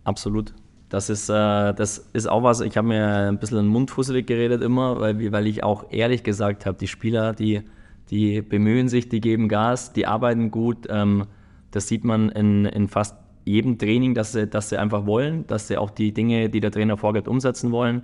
[0.04, 0.54] Absolut.
[0.90, 4.28] Das ist, äh, das ist auch was, ich habe mir ein bisschen den Mund fusselig
[4.28, 7.62] geredet immer, weil, weil ich auch ehrlich gesagt habe, die Spieler, die,
[8.10, 10.88] die bemühen sich, die geben Gas, die arbeiten gut.
[10.90, 11.26] Ähm,
[11.72, 15.68] das sieht man in, in fast jedem Training, dass sie, dass sie einfach wollen, dass
[15.68, 18.04] sie auch die Dinge, die der Trainer vorgibt, umsetzen wollen.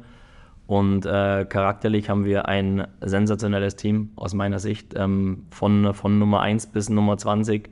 [0.70, 6.42] Und äh, charakterlich haben wir ein sensationelles Team aus meiner Sicht, ähm, von, von Nummer
[6.42, 7.72] 1 bis Nummer 20.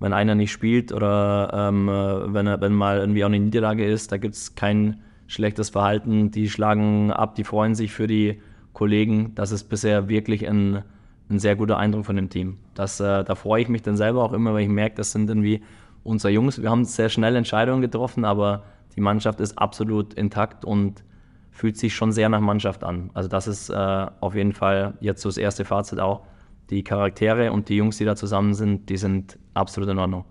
[0.00, 4.12] Wenn einer nicht spielt oder ähm, wenn, er, wenn mal irgendwie auch eine Niederlage ist,
[4.12, 6.30] da gibt es kein schlechtes Verhalten.
[6.30, 8.40] Die schlagen ab, die freuen sich für die
[8.72, 9.34] Kollegen.
[9.34, 10.84] Das ist bisher wirklich ein,
[11.28, 12.56] ein sehr guter Eindruck von dem Team.
[12.72, 15.28] Das, äh, da freue ich mich dann selber auch immer, weil ich merke, das sind
[15.28, 15.60] irgendwie
[16.02, 18.62] unsere Jungs, wir haben sehr schnell Entscheidungen getroffen, aber
[18.96, 21.04] die Mannschaft ist absolut intakt und
[21.58, 23.10] fühlt sich schon sehr nach Mannschaft an.
[23.14, 26.24] Also das ist äh, auf jeden Fall jetzt so das erste Fazit auch.
[26.70, 30.24] Die Charaktere und die Jungs, die da zusammen sind, die sind absolut in Ordnung.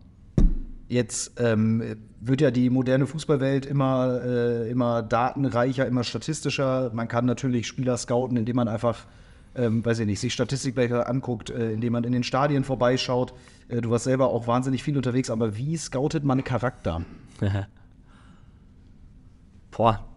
[0.87, 1.83] Jetzt ähm,
[2.21, 6.91] wird ja die moderne Fußballwelt immer, äh, immer datenreicher, immer statistischer.
[6.93, 9.05] Man kann natürlich Spieler scouten, indem man einfach
[9.53, 13.33] ähm, weiß ich nicht, sich Statistikblätter anguckt, äh, indem man in den Stadien vorbeischaut.
[13.67, 17.01] Äh, du warst selber auch wahnsinnig viel unterwegs, aber wie scoutet man Charakter?
[19.71, 20.16] Boah.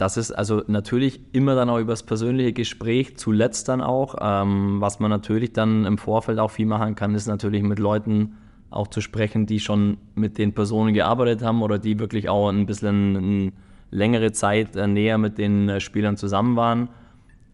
[0.00, 4.14] Das ist also natürlich immer dann auch über das persönliche Gespräch, zuletzt dann auch.
[4.18, 8.32] Ähm, was man natürlich dann im Vorfeld auch viel machen kann, ist natürlich mit Leuten
[8.70, 12.64] auch zu sprechen, die schon mit den Personen gearbeitet haben oder die wirklich auch ein
[12.64, 13.52] bisschen
[13.90, 16.88] längere Zeit äh, näher mit den äh, Spielern zusammen waren.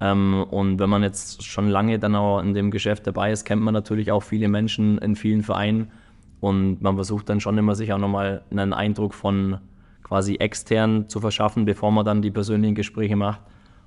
[0.01, 3.63] Ähm, und wenn man jetzt schon lange dann auch in dem Geschäft dabei ist, kennt
[3.63, 5.91] man natürlich auch viele Menschen in vielen Vereinen.
[6.39, 9.59] Und man versucht dann schon immer sich auch nochmal einen Eindruck von
[10.07, 13.41] quasi extern zu verschaffen, bevor man dann die persönlichen Gespräche macht.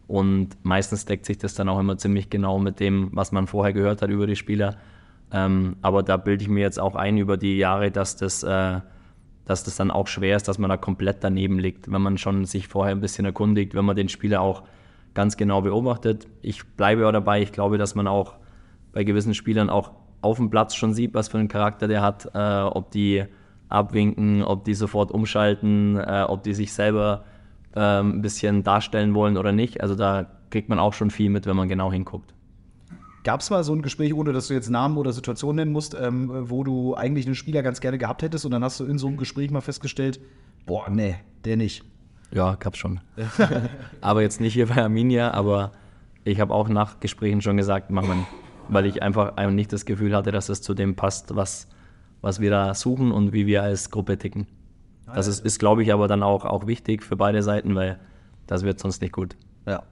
[0.06, 3.72] Und meistens deckt sich das dann auch immer ziemlich genau mit dem, was man vorher
[3.72, 4.76] gehört hat über die Spieler.
[5.32, 8.82] Ähm, aber da bilde ich mir jetzt auch ein über die Jahre, dass das, äh,
[9.46, 12.44] dass das dann auch schwer ist, dass man da komplett daneben liegt, wenn man schon
[12.44, 14.64] sich vorher ein bisschen erkundigt, wenn man den Spieler auch
[15.14, 16.28] ganz genau beobachtet.
[16.42, 18.34] Ich bleibe auch dabei, ich glaube, dass man auch
[18.92, 22.30] bei gewissen Spielern auch auf dem Platz schon sieht, was für einen Charakter der hat,
[22.34, 23.24] äh, ob die
[23.70, 27.24] abwinken, ob die sofort umschalten, äh, ob die sich selber
[27.76, 29.82] äh, ein bisschen darstellen wollen oder nicht.
[29.82, 32.34] Also da kriegt man auch schon viel mit, wenn man genau hinguckt.
[33.24, 35.96] Gab es mal so ein Gespräch, ohne dass du jetzt Namen oder Situationen nennen musst,
[36.00, 38.98] ähm, wo du eigentlich einen Spieler ganz gerne gehabt hättest und dann hast du in
[38.98, 40.20] so einem Gespräch mal festgestellt,
[40.66, 41.84] boah, nee, der nicht.
[42.32, 43.02] Ja, gab's schon.
[44.02, 45.72] aber jetzt nicht hier bei Arminia, aber
[46.24, 48.26] ich habe auch nach Gesprächen schon gesagt, mach man,
[48.68, 51.68] weil ich einfach nicht das Gefühl hatte, dass es zu dem passt, was,
[52.22, 54.48] was wir da suchen und wie wir als Gruppe ticken.
[55.14, 58.00] Das ist, ist glaube ich, aber dann auch, auch wichtig für beide Seiten, weil
[58.48, 59.36] das wird sonst nicht gut.
[59.66, 59.84] Ja.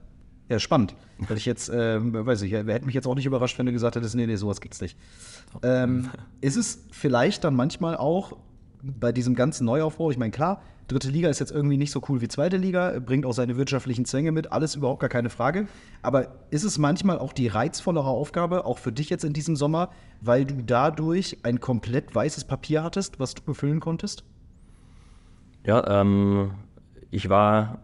[0.48, 0.94] Ja, spannend.
[1.20, 3.96] Hätte ich jetzt, ähm, weiß ich, hätte mich jetzt auch nicht überrascht, wenn du gesagt
[3.96, 4.96] hättest, nee, nee, sowas gibt's nicht.
[5.62, 6.08] Ähm,
[6.40, 8.36] ist es vielleicht dann manchmal auch
[8.82, 12.20] bei diesem ganzen Neuaufbau, ich meine, klar, dritte Liga ist jetzt irgendwie nicht so cool
[12.20, 15.68] wie zweite Liga, bringt auch seine wirtschaftlichen Zwänge mit, alles überhaupt gar keine Frage.
[16.02, 19.90] Aber ist es manchmal auch die reizvollere Aufgabe, auch für dich jetzt in diesem Sommer,
[20.20, 24.24] weil du dadurch ein komplett weißes Papier hattest, was du befüllen konntest?
[25.64, 26.52] Ja, ähm,
[27.10, 27.78] ich war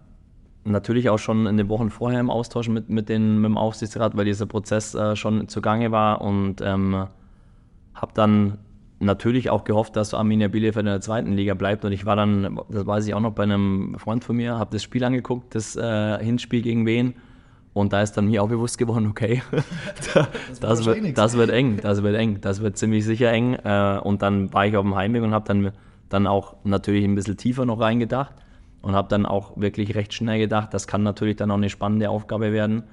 [0.65, 4.17] natürlich auch schon in den Wochen vorher im Austausch mit, mit, den, mit dem Aufsichtsrat,
[4.17, 7.07] weil dieser Prozess äh, schon zugange war und ähm,
[7.95, 8.59] habe dann
[9.01, 11.85] natürlich auch gehofft, dass Arminia Bielefeld in der zweiten Liga bleibt.
[11.85, 14.71] Und ich war dann, das weiß ich auch noch, bei einem Freund von mir, habe
[14.73, 17.15] das Spiel angeguckt, das äh, Hinspiel gegen wen
[17.75, 19.43] und da ist dann mir auch bewusst geworden, okay,
[20.15, 23.55] das, das, wird, das, wird, eng, das wird eng, das wird ziemlich sicher eng.
[23.55, 25.73] Äh, und dann war ich auf dem Heimweg und habe dann,
[26.09, 28.33] dann auch natürlich ein bisschen tiefer noch reingedacht
[28.81, 32.11] und habe dann auch wirklich recht schnell gedacht, das kann natürlich dann auch eine spannende
[32.11, 32.85] Aufgabe werden,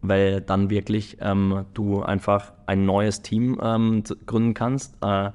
[0.00, 4.96] weil dann wirklich ähm, du einfach ein neues Team ähm, gründen kannst.
[5.02, 5.32] Äh,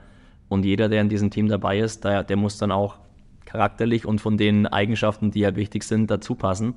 [0.50, 2.98] und jeder, der in diesem Team dabei ist, der, der muss dann auch
[3.46, 6.76] charakterlich und von den Eigenschaften, die ja wichtig sind, dazu passen.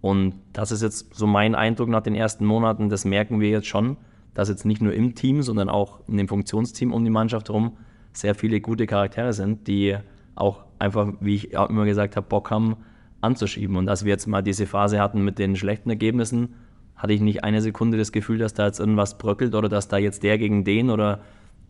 [0.00, 3.66] Und das ist jetzt so mein Eindruck nach den ersten Monaten, das merken wir jetzt
[3.66, 3.96] schon,
[4.34, 7.76] dass jetzt nicht nur im Team, sondern auch in dem Funktionsteam um die Mannschaft herum
[8.12, 9.96] sehr viele gute Charaktere sind, die
[10.34, 12.76] auch einfach, wie ich immer gesagt habe, Bock haben
[13.20, 13.76] anzuschieben.
[13.76, 16.54] Und als wir jetzt mal diese Phase hatten mit den schlechten Ergebnissen,
[16.96, 19.96] hatte ich nicht eine Sekunde das Gefühl, dass da jetzt irgendwas bröckelt oder dass da
[19.96, 21.20] jetzt der gegen den oder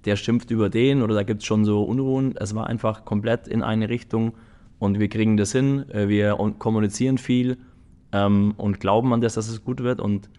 [0.05, 2.35] der schimpft über den oder da gibt es schon so Unruhen.
[2.37, 4.35] Es war einfach komplett in eine Richtung
[4.79, 5.89] und wir kriegen das hin.
[5.91, 7.59] Äh, wir kommunizieren viel
[8.13, 10.31] ähm, und glauben an das, dass es gut wird und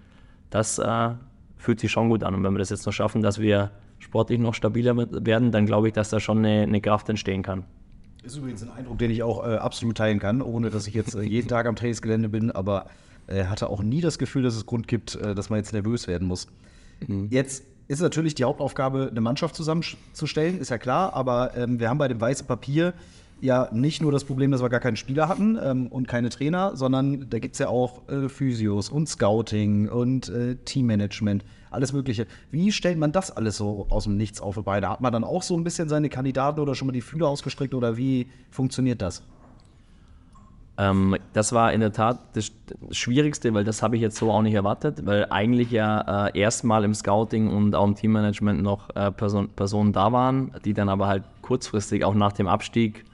[0.50, 1.10] das äh,
[1.58, 2.36] fühlt sich schon gut an.
[2.36, 5.88] Und wenn wir das jetzt noch schaffen, dass wir sportlich noch stabiler werden, dann glaube
[5.88, 7.64] ich, dass da schon eine, eine Kraft entstehen kann.
[8.24, 11.16] Ist übrigens ein Eindruck, den ich auch äh, absolut teilen kann, ohne dass ich jetzt
[11.16, 12.88] äh, jeden Tag am Trainingsgelände bin, aber
[13.28, 16.08] äh, hatte auch nie das Gefühl, dass es Grund gibt, äh, dass man jetzt nervös
[16.08, 16.48] werden muss.
[17.08, 17.28] Mhm.
[17.30, 21.98] Jetzt ist natürlich die Hauptaufgabe, eine Mannschaft zusammenzustellen, ist ja klar, aber ähm, wir haben
[21.98, 22.94] bei dem weißen Papier
[23.42, 26.76] ja nicht nur das Problem, dass wir gar keinen Spieler hatten ähm, und keine Trainer,
[26.76, 32.26] sondern da gibt es ja auch äh, Physios und Scouting und äh, Teammanagement alles Mögliche.
[32.52, 34.90] Wie stellt man das alles so aus dem Nichts auf für beide?
[34.90, 37.74] Hat man dann auch so ein bisschen seine Kandidaten oder schon mal die Fühler ausgestreckt
[37.74, 39.22] oder wie funktioniert das?
[40.78, 42.52] Ähm, das war in der Tat das
[42.92, 46.84] Schwierigste, weil das habe ich jetzt so auch nicht erwartet, weil eigentlich ja äh, erstmal
[46.84, 51.08] im Scouting und auch im Teammanagement noch äh, Person, Personen da waren, die dann aber
[51.08, 53.06] halt kurzfristig auch nach dem Abstieg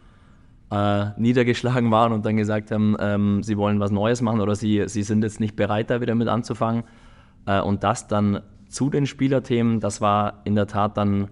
[0.72, 4.88] äh, niedergeschlagen waren und dann gesagt haben, ähm, sie wollen was Neues machen oder sie,
[4.88, 6.84] sie sind jetzt nicht bereit, da wieder mit anzufangen.
[7.46, 11.28] Äh, und das dann zu den Spielerthemen, das war in der Tat dann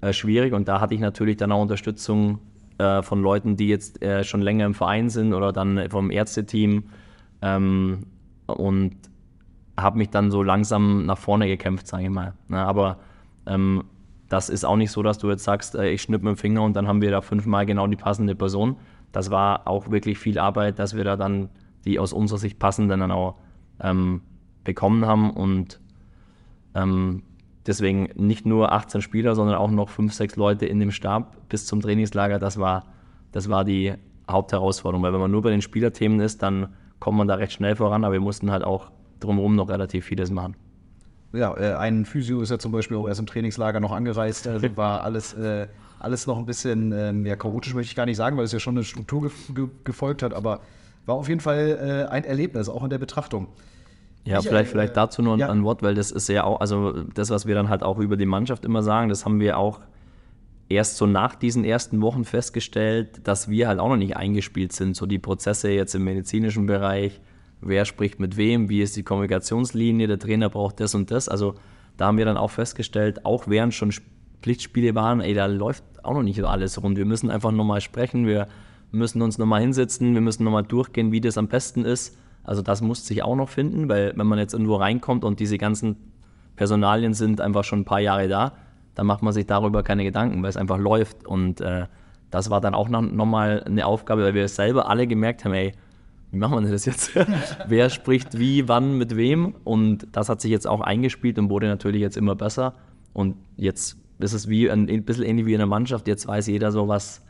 [0.00, 2.38] äh, schwierig und da hatte ich natürlich dann auch Unterstützung
[2.78, 6.84] äh, von Leuten, die jetzt schon länger im Verein sind oder dann vom Ärzteteam
[7.42, 8.06] ähm,
[8.46, 8.96] und
[9.76, 12.34] habe mich dann so langsam nach vorne gekämpft, sage ich mal.
[12.48, 12.98] Ne, aber
[13.46, 13.84] ähm,
[14.28, 16.74] das ist auch nicht so, dass du jetzt sagst, ich schnipp mit dem Finger und
[16.74, 18.76] dann haben wir da fünfmal genau die passende Person.
[19.12, 21.48] Das war auch wirklich viel Arbeit, dass wir da dann
[21.84, 23.36] die aus unserer Sicht passenden dann auch
[23.80, 24.22] ähm,
[24.64, 25.80] bekommen haben und
[26.74, 27.22] ähm,
[27.66, 31.66] deswegen nicht nur 18 Spieler, sondern auch noch 5, 6 Leute in dem Stab bis
[31.66, 32.38] zum Trainingslager.
[32.38, 32.84] Das war,
[33.32, 33.94] das war die
[34.30, 37.76] Hauptherausforderung, weil wenn man nur bei den Spielerthemen ist, dann kommt man da recht schnell
[37.76, 40.56] voran, aber wir mussten halt auch drumherum noch relativ vieles machen.
[41.32, 44.76] Ja, äh, ein Physio ist ja zum Beispiel auch erst im Trainingslager noch angereist, also
[44.76, 45.66] war alles, äh,
[45.98, 48.58] alles noch ein bisschen äh, ja, chaotisch, möchte ich gar nicht sagen, weil es ja
[48.58, 50.60] schon eine Struktur ge ge gefolgt hat, aber
[51.04, 53.48] war auf jeden Fall äh, ein Erlebnis, auch in der Betrachtung.
[54.26, 55.48] Ja, Michael, vielleicht, vielleicht äh, dazu nur ein, ja.
[55.48, 58.16] ein Wort, weil das ist ja auch, also das, was wir dann halt auch über
[58.16, 59.80] die Mannschaft immer sagen, das haben wir auch
[60.68, 64.96] erst so nach diesen ersten Wochen festgestellt, dass wir halt auch noch nicht eingespielt sind.
[64.96, 67.20] So die Prozesse jetzt im medizinischen Bereich,
[67.60, 71.28] wer spricht mit wem, wie ist die Kommunikationslinie, der Trainer braucht das und das.
[71.28, 71.54] Also
[71.96, 73.92] da haben wir dann auch festgestellt, auch während schon
[74.42, 76.98] Pflichtspiele waren, ey, da läuft auch noch nicht alles rund.
[76.98, 78.48] Wir müssen einfach nochmal sprechen, wir
[78.90, 82.16] müssen uns nochmal hinsetzen, wir müssen nochmal durchgehen, wie das am besten ist.
[82.46, 85.58] Also das muss sich auch noch finden, weil wenn man jetzt irgendwo reinkommt und diese
[85.58, 85.96] ganzen
[86.54, 88.52] Personalien sind einfach schon ein paar Jahre da,
[88.94, 91.26] dann macht man sich darüber keine Gedanken, weil es einfach läuft.
[91.26, 91.86] Und äh,
[92.30, 95.54] das war dann auch noch, noch mal eine Aufgabe, weil wir selber alle gemerkt haben,
[95.54, 95.72] ey,
[96.30, 97.10] wie machen wir das jetzt?
[97.68, 99.54] Wer spricht wie, wann, mit wem?
[99.64, 102.74] Und das hat sich jetzt auch eingespielt und wurde natürlich jetzt immer besser.
[103.12, 106.06] Und jetzt ist es wie ein, ein bisschen ähnlich wie in der Mannschaft.
[106.06, 107.22] Jetzt weiß jeder so, was,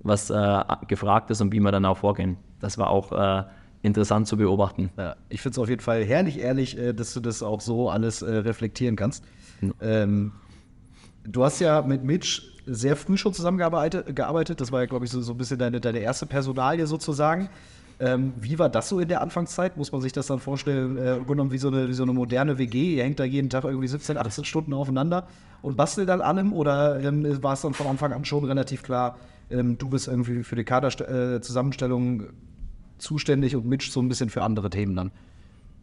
[0.00, 2.36] was äh, gefragt ist und wie wir dann auch vorgehen.
[2.60, 3.44] Das war auch äh,
[3.86, 4.90] interessant zu beobachten.
[4.98, 7.88] Ja, ich finde es auf jeden Fall herrlich ehrlich, äh, dass du das auch so
[7.88, 9.24] alles äh, reflektieren kannst.
[9.80, 10.32] Ähm,
[11.24, 14.14] du hast ja mit Mitch sehr früh schon zusammengearbeitet.
[14.14, 14.60] Gearbeitet.
[14.60, 17.48] Das war ja, glaube ich, so, so ein bisschen deine, deine erste Personalie sozusagen.
[17.98, 19.76] Ähm, wie war das so in der Anfangszeit?
[19.76, 22.58] Muss man sich das dann vorstellen, äh, genommen wie so, eine, wie so eine moderne
[22.58, 22.96] WG?
[22.96, 25.26] Ihr hängt da jeden Tag irgendwie 17, 18 Stunden aufeinander
[25.62, 26.52] und bastelt dann allem?
[26.52, 29.16] Oder ähm, war es dann von Anfang an schon relativ klar,
[29.50, 32.24] ähm, du bist irgendwie für die Kaderzusammenstellung
[32.98, 35.10] zuständig und Mitch so ein bisschen für andere Themen dann?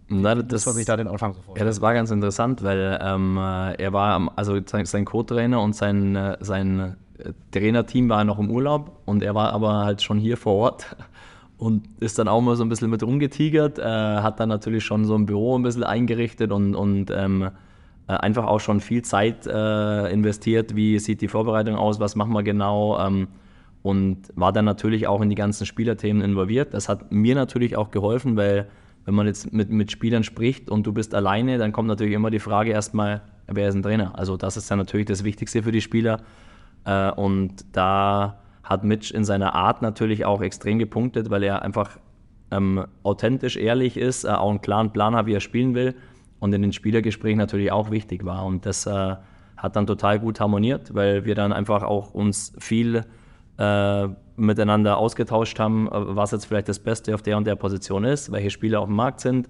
[0.10, 1.68] Na, Das war sich da den Anfang so Ja, vorstellen.
[1.68, 6.16] das war ganz interessant, weil ähm, äh, er war, also sein, sein Co-Trainer und sein,
[6.16, 10.36] äh, sein äh, Trainerteam war noch im Urlaub und er war aber halt schon hier
[10.38, 10.96] vor Ort
[11.58, 15.06] und ist dann auch mal so ein bisschen mit rumgetigert, äh, hat dann natürlich schon
[15.06, 17.50] so ein Büro ein bisschen eingerichtet und, und ähm,
[18.08, 22.34] äh, einfach auch schon viel Zeit äh, investiert, wie sieht die Vorbereitung aus, was machen
[22.34, 23.30] wir genau ähm,
[23.84, 26.74] und war dann natürlich auch in die ganzen Spielerthemen involviert.
[26.74, 28.68] Das hat mir natürlich auch geholfen, weil
[29.06, 32.32] wenn man jetzt mit, mit Spielern spricht und du bist alleine, dann kommt natürlich immer
[32.32, 34.18] die Frage erstmal, wer ist ein Trainer?
[34.18, 36.22] Also das ist dann natürlich das Wichtigste für die Spieler.
[36.86, 42.00] Äh, und da hat Mitch in seiner Art natürlich auch extrem gepunktet, weil er einfach
[42.52, 45.96] ähm, authentisch, ehrlich ist, äh, auch einen klaren Plan hat, wie er spielen will
[46.40, 48.46] und in den Spielergesprächen natürlich auch wichtig war.
[48.46, 49.16] Und das äh,
[49.58, 53.04] hat dann total gut harmoniert, weil wir dann einfach auch uns viel
[53.58, 58.04] äh, miteinander ausgetauscht haben, äh, was jetzt vielleicht das Beste auf der und der Position
[58.04, 59.48] ist, welche Spieler auf dem Markt sind.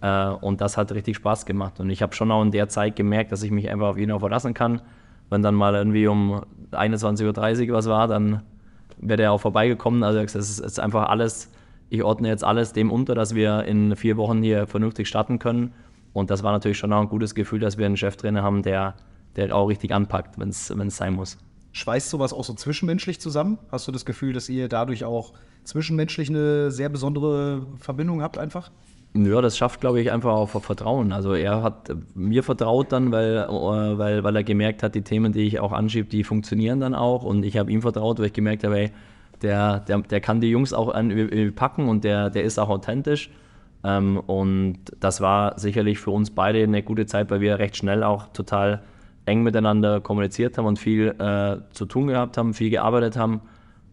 [0.00, 1.80] Äh, und das hat richtig Spaß gemacht.
[1.80, 4.10] Und ich habe schon auch in der Zeit gemerkt, dass ich mich einfach auf ihn
[4.12, 4.82] auch verlassen kann.
[5.28, 8.42] Wenn dann mal irgendwie um 21.30 Uhr was war, dann
[8.98, 10.02] wäre der auch vorbeigekommen.
[10.02, 11.50] Also es ist, ist einfach alles,
[11.88, 15.72] ich ordne jetzt alles dem unter, dass wir in vier Wochen hier vernünftig starten können.
[16.12, 18.94] Und das war natürlich schon auch ein gutes Gefühl, dass wir einen Cheftrainer haben, der,
[19.36, 21.38] der auch richtig anpackt, wenn es sein muss.
[21.72, 23.58] Schweißt sowas auch so zwischenmenschlich zusammen?
[23.70, 25.32] Hast du das Gefühl, dass ihr dadurch auch
[25.64, 28.70] zwischenmenschlich eine sehr besondere Verbindung habt einfach?
[29.12, 31.12] Ja, das schafft, glaube ich, einfach auch Vertrauen.
[31.12, 35.32] Also er hat mir vertraut dann, weil, äh, weil, weil er gemerkt hat, die Themen,
[35.32, 37.24] die ich auch anschiebe, die funktionieren dann auch.
[37.24, 38.92] Und ich habe ihm vertraut, weil ich gemerkt habe, ey,
[39.42, 42.68] der, der, der kann die Jungs auch an, äh, packen und der, der ist auch
[42.68, 43.30] authentisch.
[43.82, 48.04] Ähm, und das war sicherlich für uns beide eine gute Zeit, weil wir recht schnell
[48.04, 48.82] auch total
[49.26, 53.40] eng miteinander kommuniziert haben und viel äh, zu tun gehabt haben, viel gearbeitet haben.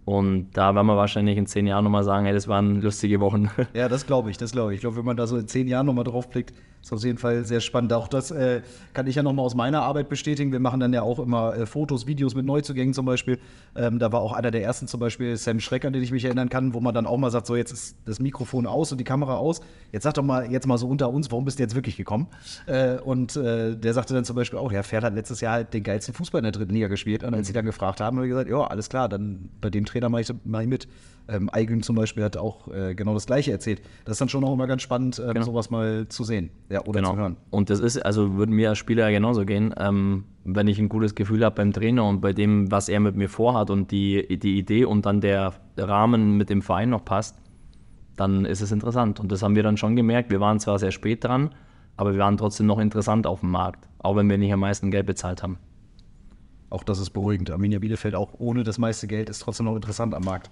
[0.07, 3.49] Und da werden wir wahrscheinlich in zehn Jahren nochmal sagen, hey, das waren lustige Wochen.
[3.73, 4.77] Ja, das glaube ich, das glaube ich.
[4.77, 7.17] Ich glaube, wenn man da so in zehn Jahren nochmal drauf blickt, ist auf jeden
[7.17, 7.91] Fall sehr spannend.
[7.91, 8.61] Auch das äh,
[8.93, 10.51] kann ich ja nochmal aus meiner Arbeit bestätigen.
[10.51, 13.39] Wir machen dann ja auch immer äh, Fotos, Videos mit Neuzugängen zum Beispiel.
[13.75, 16.23] Ähm, da war auch einer der ersten zum Beispiel Sam Schreck, an den ich mich
[16.23, 18.99] erinnern kann, wo man dann auch mal sagt, so jetzt ist das Mikrofon aus und
[18.99, 19.59] die Kamera aus.
[19.91, 22.27] Jetzt sag doch mal, jetzt mal so unter uns, warum bist du jetzt wirklich gekommen?
[22.67, 25.73] Äh, und äh, der sagte dann zum Beispiel auch, ja, Pferd hat letztes Jahr halt
[25.73, 27.23] den geilsten Fußball in der dritten Liga gespielt.
[27.23, 29.85] Und als sie dann gefragt haben, habe ich gesagt, ja, alles klar, dann bei dem
[29.85, 30.87] Trainer mache ich, mach ich mit.
[31.29, 33.81] Ähm, Aygün zum Beispiel hat auch äh, genau das Gleiche erzählt.
[34.05, 35.45] Das ist dann schon auch immer ganz spannend, ähm, Genau.
[35.45, 37.35] sowas mal zu sehen ja, oder zu hören.
[37.49, 40.87] Und das ist, also würden mir als Spieler ja genauso gehen, ähm, wenn ich ein
[40.87, 44.39] gutes Gefühl habe beim Trainer und bei dem, was er mit mir vorhat und die,
[44.39, 47.37] die Idee und dann der Rahmen mit dem Verein noch passt,
[48.15, 49.19] dann ist es interessant.
[49.19, 50.31] Und das haben wir dann schon gemerkt.
[50.31, 51.49] Wir waren zwar sehr spät dran,
[51.97, 54.91] aber wir waren trotzdem noch interessant auf dem Markt, auch wenn wir nicht am meisten
[54.91, 55.57] Geld bezahlt haben.
[56.69, 57.51] Auch das ist beruhigend.
[57.51, 60.49] Arminia Bielefeld auch ohne das meiste Geld ist trotzdem noch interessant am Markt.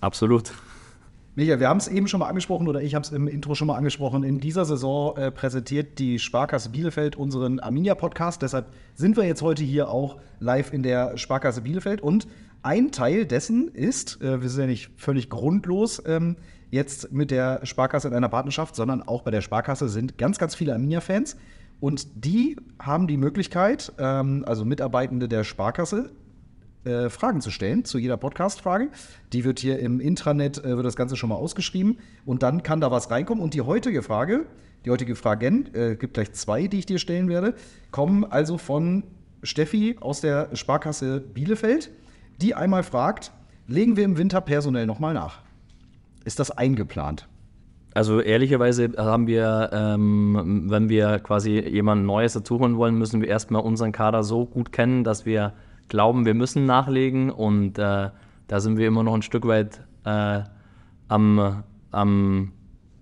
[0.00, 0.52] Absolut.
[1.36, 3.66] Michael, wir haben es eben schon mal angesprochen oder ich habe es im Intro schon
[3.66, 4.22] mal angesprochen.
[4.22, 8.40] In dieser Saison äh, präsentiert die Sparkasse Bielefeld unseren Arminia-Podcast.
[8.40, 12.00] Deshalb sind wir jetzt heute hier auch live in der Sparkasse Bielefeld.
[12.00, 12.28] Und
[12.62, 16.36] ein Teil dessen ist, äh, wir sind ja nicht völlig grundlos ähm,
[16.70, 20.54] jetzt mit der Sparkasse in einer Partnerschaft, sondern auch bei der Sparkasse sind ganz, ganz
[20.54, 21.36] viele Arminia-Fans.
[21.80, 26.10] Und die haben die Möglichkeit, ähm, also Mitarbeitende der Sparkasse,
[26.84, 28.90] äh, Fragen zu stellen zu jeder Podcast-Frage.
[29.32, 32.80] Die wird hier im Intranet, äh, wird das Ganze schon mal ausgeschrieben und dann kann
[32.80, 33.42] da was reinkommen.
[33.42, 34.46] Und die heutige Frage,
[34.84, 37.54] die heutige Fragen, äh, gibt gleich zwei, die ich dir stellen werde,
[37.90, 39.04] kommen also von
[39.42, 41.90] Steffi aus der Sparkasse Bielefeld,
[42.40, 43.32] die einmal fragt,
[43.66, 45.40] legen wir im Winter personell nochmal nach?
[46.24, 47.28] Ist das eingeplant?
[47.94, 53.28] Also ehrlicherweise haben wir, ähm, wenn wir quasi jemand Neues dazu holen wollen, müssen wir
[53.28, 55.52] erstmal unseren Kader so gut kennen, dass wir
[55.88, 58.10] glauben, wir müssen nachlegen und äh,
[58.48, 60.40] da sind wir immer noch ein Stück weit äh,
[61.06, 62.52] am, am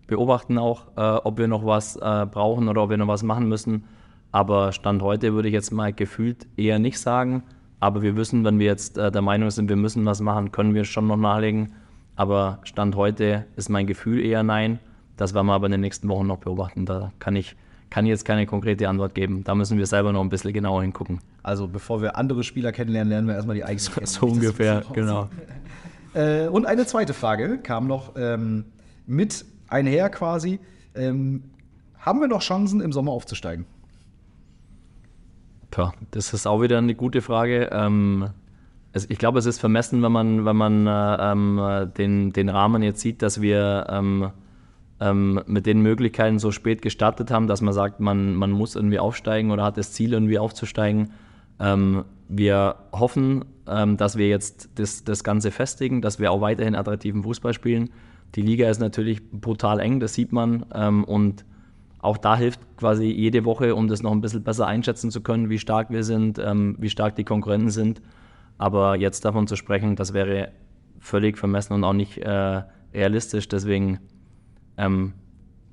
[0.06, 3.48] Beobachten auch, äh, ob wir noch was äh, brauchen oder ob wir noch was machen
[3.48, 3.84] müssen.
[4.30, 7.44] Aber Stand heute würde ich jetzt mal gefühlt eher nicht sagen.
[7.80, 10.74] Aber wir wissen, wenn wir jetzt äh, der Meinung sind, wir müssen was machen, können
[10.74, 11.72] wir schon noch nachlegen.
[12.16, 14.78] Aber Stand heute ist mein Gefühl eher nein.
[15.16, 16.86] Das werden wir aber in den nächsten Wochen noch beobachten.
[16.86, 17.56] Da kann ich,
[17.90, 19.44] kann jetzt keine konkrete Antwort geben.
[19.44, 21.20] Da müssen wir selber noch ein bisschen genauer hingucken.
[21.42, 24.06] Also bevor wir andere Spieler kennenlernen, lernen wir erstmal die eigenen kennen.
[24.06, 25.28] So ungefähr, genau.
[26.14, 28.66] Äh, und eine zweite Frage kam noch ähm,
[29.06, 30.60] mit einher quasi.
[30.94, 31.44] Ähm,
[31.98, 33.64] haben wir noch Chancen, im Sommer aufzusteigen?
[35.70, 37.70] Tja, das ist auch wieder eine gute Frage.
[37.72, 38.28] Ähm,
[38.92, 42.82] es, ich glaube, es ist vermessen, wenn man, wenn man äh, ähm, den, den Rahmen
[42.82, 44.30] jetzt sieht, dass wir ähm,
[45.00, 48.98] ähm, mit den Möglichkeiten so spät gestartet haben, dass man sagt, man, man muss irgendwie
[48.98, 51.10] aufsteigen oder hat das Ziel, irgendwie aufzusteigen.
[51.58, 56.74] Ähm, wir hoffen, ähm, dass wir jetzt das, das Ganze festigen, dass wir auch weiterhin
[56.74, 57.90] attraktiven Fußball spielen.
[58.34, 60.66] Die Liga ist natürlich brutal eng, das sieht man.
[60.74, 61.44] Ähm, und
[62.00, 65.50] auch da hilft quasi jede Woche, um das noch ein bisschen besser einschätzen zu können,
[65.50, 68.02] wie stark wir sind, wie stark die Konkurrenten sind.
[68.62, 70.52] Aber jetzt davon zu sprechen, das wäre
[71.00, 72.62] völlig vermessen und auch nicht äh,
[72.94, 73.48] realistisch.
[73.48, 73.98] Deswegen
[74.76, 75.14] ähm,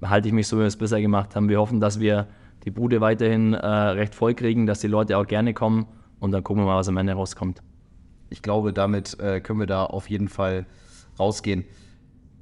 [0.02, 1.49] halte ich mich so, wie wir es bisher gemacht haben.
[1.49, 2.25] Wir hoffen, dass wir
[2.63, 5.86] die Bude weiterhin äh, recht voll kriegen, dass die Leute auch gerne kommen
[6.19, 7.62] und dann gucken wir mal, was am Ende rauskommt.
[8.32, 10.65] Ich glaube, damit äh, können wir da auf jeden Fall
[11.19, 11.65] rausgehen.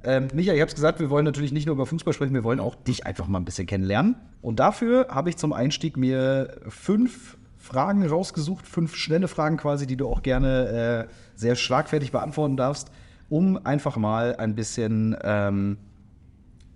[0.02, 2.44] Ähm, Micha, ich habe es gesagt, wir wollen natürlich nicht nur über Fußball sprechen, wir
[2.44, 4.16] wollen auch dich einfach mal ein bisschen kennenlernen.
[4.40, 7.36] Und dafür habe ich zum Einstieg mir fünf
[7.68, 12.90] Fragen rausgesucht, fünf schnelle Fragen quasi, die du auch gerne äh, sehr schlagfertig beantworten darfst,
[13.28, 15.76] um einfach mal ein bisschen ähm,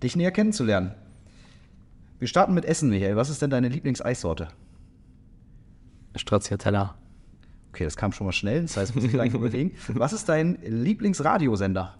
[0.03, 0.93] dich näher kennenzulernen.
[2.19, 3.15] Wir starten mit Essen, Michael.
[3.15, 4.49] Was ist denn deine Lieblingseissorte?
[6.15, 6.93] Stracciatella.
[7.69, 9.71] Okay, das kam schon mal schnell, das heißt, muss ich gleich überlegen.
[9.95, 11.95] Was ist dein Lieblingsradiosender?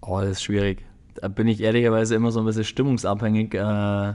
[0.00, 0.86] Oh, das ist schwierig.
[1.14, 4.14] Da bin ich ehrlicherweise immer so ein bisschen stimmungsabhängig, äh,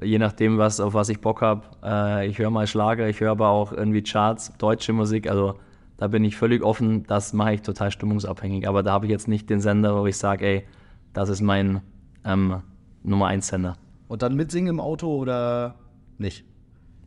[0.00, 1.62] je nachdem, was, auf was ich Bock habe.
[1.82, 5.54] Äh, ich höre mal Schlager, ich höre aber auch irgendwie Charts, deutsche Musik, also
[5.96, 8.66] da bin ich völlig offen, das mache ich total stimmungsabhängig.
[8.66, 10.64] Aber da habe ich jetzt nicht den Sender, wo ich sage, ey,
[11.12, 11.80] das ist mein
[12.24, 12.62] ähm,
[13.02, 13.76] Nummer 1 Sender.
[14.08, 15.76] Und dann mitsingen im Auto oder
[16.18, 16.44] nicht?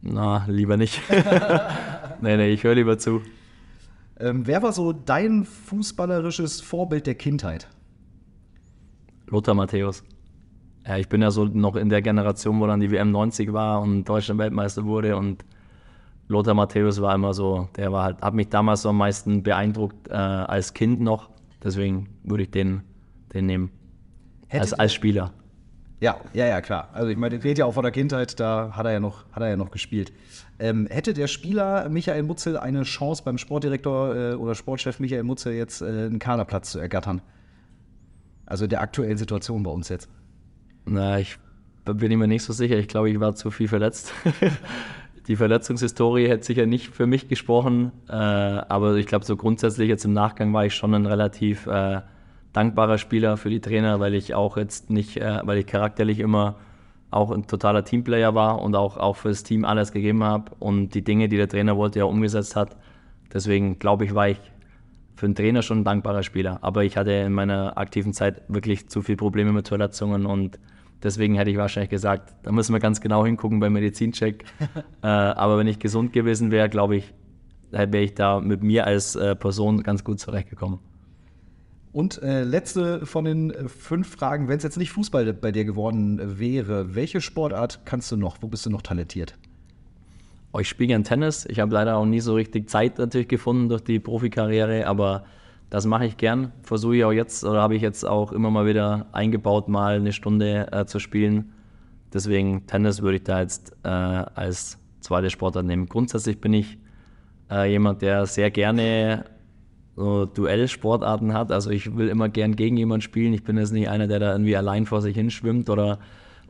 [0.02, 1.02] Na, lieber nicht.
[2.22, 3.22] nee, nee, ich höre lieber zu.
[4.18, 7.68] Ähm, wer war so dein fußballerisches Vorbild der Kindheit?
[9.28, 10.04] Lothar Matthäus.
[10.88, 13.82] Ja, ich bin ja so noch in der Generation, wo dann die WM 90 war
[13.82, 15.44] und Deutschland Weltmeister wurde und
[16.28, 20.08] Lothar Matthäus war immer so, der war halt, hat mich damals so am meisten beeindruckt
[20.10, 21.30] äh, als Kind noch.
[21.64, 22.82] Deswegen würde ich den,
[23.34, 23.72] den nehmen.
[24.50, 25.34] Als, als Spieler.
[26.00, 26.90] Ja, ja, ja, klar.
[26.94, 29.42] Also ich meine, redet ja auch von der Kindheit, da hat er ja noch, hat
[29.42, 30.14] er ja noch gespielt.
[30.60, 35.54] Ähm, hätte der Spieler Michael Mutzel eine Chance beim Sportdirektor äh, oder Sportchef Michael Mutzel
[35.54, 37.22] jetzt äh, einen Kaderplatz zu ergattern?
[38.46, 40.10] Also der aktuellen Situation bei uns jetzt.
[40.86, 41.38] Na, ich
[41.84, 42.78] bin mir nicht so sicher.
[42.78, 44.14] Ich glaube, ich war zu viel verletzt.
[45.28, 50.06] die Verletzungshistorie hätte sicher nicht für mich gesprochen, äh, aber ich glaube, so grundsätzlich jetzt
[50.06, 52.02] im Nachgang war ich schon ein relativ äh,
[52.54, 56.56] dankbarer Spieler für die Trainer, weil ich auch jetzt nicht, äh, weil ich charakterlich immer
[57.12, 60.90] auch ein totaler Teamplayer war und auch, auch für das Team alles gegeben habe und
[60.90, 62.76] die Dinge, die der Trainer wollte, ja umgesetzt hat.
[63.34, 64.40] Deswegen glaube ich, war ich
[65.16, 66.60] für einen Trainer schon ein dankbarer Spieler.
[66.62, 70.60] Aber ich hatte in meiner aktiven Zeit wirklich zu viele Probleme mit Verletzungen und
[71.04, 74.46] deswegen hätte ich wahrscheinlich gesagt, da müssen wir ganz genau hingucken beim Medizincheck.
[75.02, 77.14] äh, aber wenn ich gesund gewesen wäre, glaube ich,
[77.72, 80.80] wäre ich da mit mir als äh, Person ganz gut zurechtgekommen.
[81.92, 85.64] Und äh, letzte von den äh, fünf Fragen, wenn es jetzt nicht Fußball bei dir
[85.64, 88.38] geworden wäre, welche Sportart kannst du noch?
[88.42, 89.36] Wo bist du noch talentiert?
[90.52, 91.46] Oh, ich spiele gern Tennis.
[91.46, 95.26] Ich habe leider auch nie so richtig Zeit natürlich gefunden durch die Profikarriere, aber
[95.70, 96.52] das mache ich gern.
[96.64, 100.14] Versuche ich auch jetzt oder habe ich jetzt auch immer mal wieder eingebaut, mal eine
[100.14, 101.54] Stunde äh, zu spielen.
[102.14, 105.88] Deswegen Tennis würde ich da jetzt äh, als zweite Sportart nehmen.
[105.88, 106.78] Grundsätzlich bin ich
[107.52, 109.26] äh, jemand, der sehr gerne
[109.96, 111.52] so Duellsportarten hat.
[111.52, 113.34] Also ich will immer gern gegen jemanden spielen.
[113.34, 116.00] Ich bin jetzt nicht einer, der da irgendwie allein vor sich hin schwimmt oder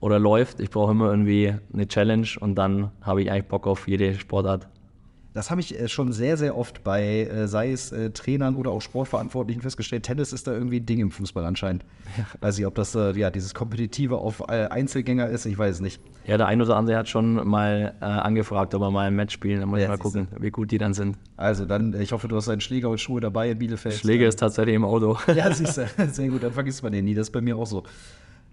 [0.02, 0.60] oder läuft.
[0.60, 4.68] Ich brauche immer irgendwie eine Challenge und dann habe ich eigentlich Bock auf jede Sportart.
[5.36, 8.72] Das habe ich äh, schon sehr, sehr oft bei, äh, sei es äh, Trainern oder
[8.72, 10.04] auch Sportverantwortlichen festgestellt.
[10.04, 11.84] Tennis ist da irgendwie ein Ding im Fußball anscheinend.
[12.40, 16.00] Weiß nicht, ob das ja dieses Kompetitive auf Einzelgänger ist, ich weiß es nicht.
[16.26, 19.34] Ja, der ein oder andere hat schon mal äh, angefragt, ob er mal ein Match
[19.34, 19.60] spielen.
[19.60, 21.18] Da muss Ja, ich mal gucken, wie gut die dann sind.
[21.36, 23.96] Also dann, ich hoffe, du hast deinen Schläger und Schuhe dabei in Bielefeld.
[23.96, 25.18] Schläger ist tatsächlich im Auto.
[25.36, 27.68] Ja, siehst du, sehr gut, dann vergisst man den nie, das ist bei mir auch
[27.68, 27.84] so.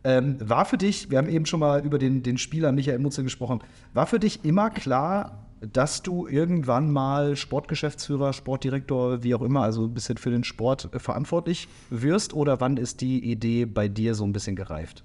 [0.03, 3.23] Ähm, war für dich, wir haben eben schon mal über den, den Spieler Michael Mutze
[3.23, 3.61] gesprochen,
[3.95, 9.85] war für dich immer klar, dass du irgendwann mal Sportgeschäftsführer, Sportdirektor, wie auch immer, also
[9.85, 12.35] ein bisschen für den Sport äh, verantwortlich wirst?
[12.35, 15.05] Oder wann ist die Idee bei dir so ein bisschen gereift?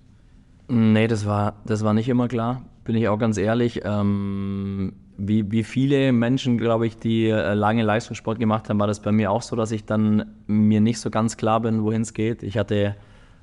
[0.70, 3.82] Nee, das war, das war nicht immer klar, bin ich auch ganz ehrlich.
[3.86, 9.02] Ähm, wie, wie viele Menschen, glaube ich, die äh, lange Leistungssport gemacht haben, war das
[9.02, 12.14] bei mir auch so, dass ich dann mir nicht so ganz klar bin, wohin es
[12.14, 12.44] geht.
[12.44, 12.96] Ich hatte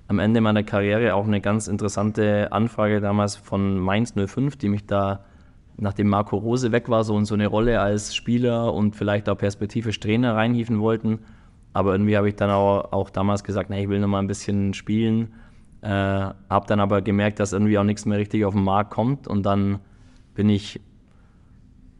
[0.06, 4.86] am Ende meiner Karriere auch eine ganz interessante Anfrage damals von Mainz 05, die mich
[4.86, 5.24] da,
[5.76, 9.36] nachdem Marco Rose weg war, so in so eine Rolle als Spieler und vielleicht auch
[9.36, 11.20] perspektivisch Trainer reinhieven wollten.
[11.72, 14.28] Aber irgendwie habe ich dann auch, auch damals gesagt, nee, ich will noch mal ein
[14.28, 15.34] bisschen spielen.
[15.82, 19.28] Äh, habe dann aber gemerkt, dass irgendwie auch nichts mehr richtig auf den Markt kommt
[19.28, 19.80] und dann
[20.34, 20.80] bin ich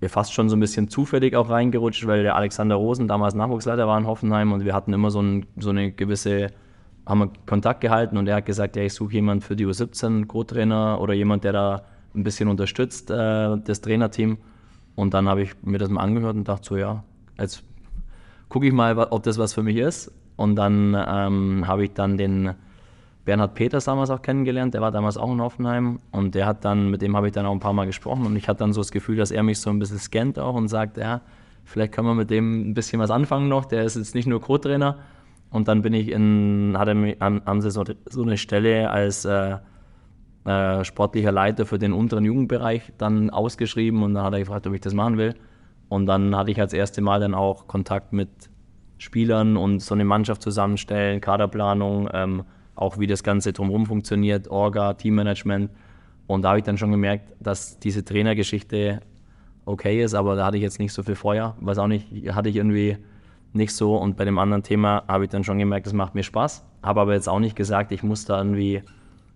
[0.09, 3.99] fast schon so ein bisschen zufällig auch reingerutscht, weil der Alexander Rosen damals Nachwuchsleiter war
[3.99, 6.49] in Hoffenheim und wir hatten immer so, ein, so eine gewisse,
[7.07, 10.27] haben wir Kontakt gehalten und er hat gesagt, ja, ich suche jemanden für die U17
[10.27, 11.83] Co-Trainer oder jemand, der da
[12.14, 14.38] ein bisschen unterstützt, äh, das Trainerteam.
[14.94, 17.02] Und dann habe ich mir das mal angehört und dachte so, ja,
[17.38, 17.64] jetzt
[18.48, 20.12] gucke ich mal, ob das was für mich ist.
[20.36, 22.54] Und dann ähm, habe ich dann den
[23.24, 25.98] Bernhard Peters damals auch kennengelernt, der war damals auch in Hoffenheim.
[26.10, 28.26] Und der hat dann, mit dem habe ich dann auch ein paar Mal gesprochen.
[28.26, 30.54] Und ich hatte dann so das Gefühl, dass er mich so ein bisschen scannt auch
[30.54, 31.22] und sagt, ja,
[31.64, 34.40] vielleicht können wir mit dem ein bisschen was anfangen noch, der ist jetzt nicht nur
[34.40, 34.98] Co-Trainer.
[35.50, 39.24] Und dann bin ich in, hat mich, haben, haben sie so, so eine Stelle als
[39.24, 39.56] äh,
[40.45, 44.74] äh, sportlicher Leiter für den unteren Jugendbereich dann ausgeschrieben und dann hat er gefragt, ob
[44.74, 45.34] ich das machen will.
[45.88, 48.28] Und dann hatte ich als erste Mal dann auch Kontakt mit
[48.99, 54.95] Spielern und so eine Mannschaft zusammenstellen, Kaderplanung, ähm, auch wie das Ganze drumherum funktioniert, Orga,
[54.95, 55.70] Teammanagement.
[56.26, 59.01] Und da habe ich dann schon gemerkt, dass diese Trainergeschichte
[59.66, 61.57] okay ist, aber da hatte ich jetzt nicht so viel Feuer.
[61.61, 62.99] Weiß auch nicht, hatte ich irgendwie
[63.53, 63.97] nicht so.
[63.97, 66.64] Und bei dem anderen Thema habe ich dann schon gemerkt, das macht mir Spaß.
[66.82, 68.82] Habe aber jetzt auch nicht gesagt, ich muss da irgendwie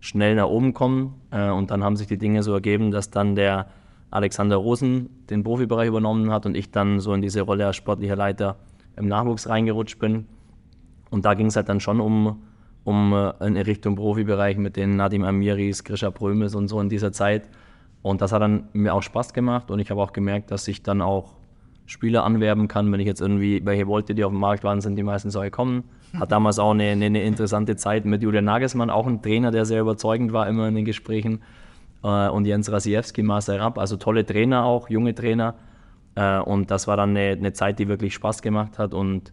[0.01, 1.14] schnell nach oben kommen.
[1.30, 3.66] Äh, und dann haben sich die Dinge so ergeben, dass dann der
[4.11, 8.16] Alexander Rosen den Profibereich übernommen hat und ich dann so in diese Rolle als sportlicher
[8.16, 8.57] Leiter
[8.96, 10.26] im Nachwuchs reingerutscht bin.
[11.11, 12.42] Und da ging es halt dann schon um,
[12.84, 17.12] um äh, in Richtung Profibereich mit den Nadim Amiris, Grisha Prömes und so in dieser
[17.12, 17.49] Zeit.
[18.03, 20.82] Und das hat dann mir auch Spaß gemacht und ich habe auch gemerkt, dass ich
[20.82, 21.34] dann auch
[21.89, 24.97] Spieler anwerben kann, wenn ich jetzt irgendwie, welche wollte, die auf dem Markt waren, sind
[24.97, 25.84] die meistens auch gekommen.
[26.20, 29.64] Hat damals auch eine, eine, eine interessante Zeit mit Julian Nagelsmann, auch ein Trainer, der
[29.64, 31.41] sehr überzeugend war, immer in den Gesprächen.
[32.05, 35.55] Äh, und Jens Rasiewski, Marcel Rapp, also tolle Trainer auch, junge Trainer.
[36.14, 38.93] Äh, und das war dann eine, eine Zeit, die wirklich Spaß gemacht hat.
[38.93, 39.32] Und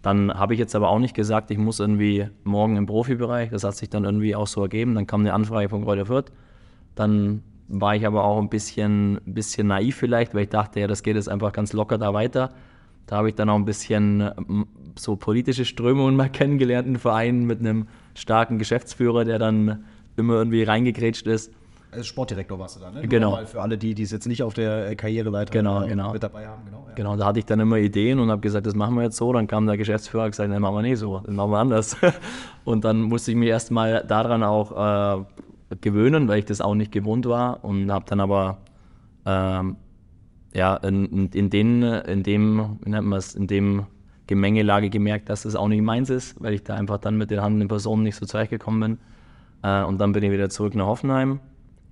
[0.00, 3.50] dann habe ich jetzt aber auch nicht gesagt, ich muss irgendwie morgen im Profibereich.
[3.50, 4.94] Das hat sich dann irgendwie auch so ergeben.
[4.94, 6.30] Dann kam eine Anfrage von Kräuter Fürth.
[6.94, 11.02] Dann war ich aber auch ein bisschen, bisschen naiv vielleicht, weil ich dachte, ja, das
[11.02, 12.50] geht jetzt einfach ganz locker da weiter.
[13.06, 14.66] Da habe ich dann auch ein bisschen ähm,
[14.98, 19.84] so politische Strömungen mal kennengelernt in Vereinen mit einem starken Geschäftsführer, der dann
[20.16, 21.52] immer irgendwie reingegrätscht ist.
[21.90, 23.08] Als Sportdirektor warst du da, ne?
[23.08, 23.38] Genau.
[23.46, 26.12] Für alle, die die es jetzt nicht auf der äh, Karriereleiter Genau, äh, genau.
[26.12, 26.62] mit dabei haben.
[26.66, 26.94] Genau, ja.
[26.94, 29.32] Genau, da hatte ich dann immer Ideen und habe gesagt, das machen wir jetzt so.
[29.32, 31.96] Dann kam der Geschäftsführer und gesagt, das machen wir nicht so, das machen wir anders.
[32.64, 35.24] Und dann musste ich mich erstmal daran auch äh,
[35.80, 38.58] gewöhnen, weil ich das auch nicht gewohnt war und habe dann aber
[39.26, 39.76] ähm,
[40.54, 43.86] ja, in, in, den, in dem, wie nennt man es, in dem
[44.26, 47.40] Gemengelage gemerkt, dass das auch nicht meins ist, weil ich da einfach dann mit den
[47.40, 48.98] handelnden Personen nicht so zurechtgekommen bin.
[49.62, 51.40] Äh, und dann bin ich wieder zurück nach Hoffenheim,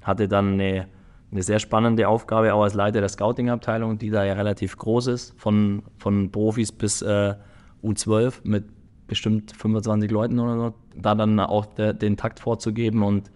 [0.02, 0.86] hatte dann eine,
[1.30, 5.34] eine sehr spannende Aufgabe auch als Leiter der Scouting-Abteilung, die da ja relativ groß ist,
[5.38, 7.34] von, von Profis bis äh,
[7.82, 8.64] U12 mit
[9.06, 13.30] bestimmt 25 Leuten oder so, da dann auch der, den Takt vorzugeben und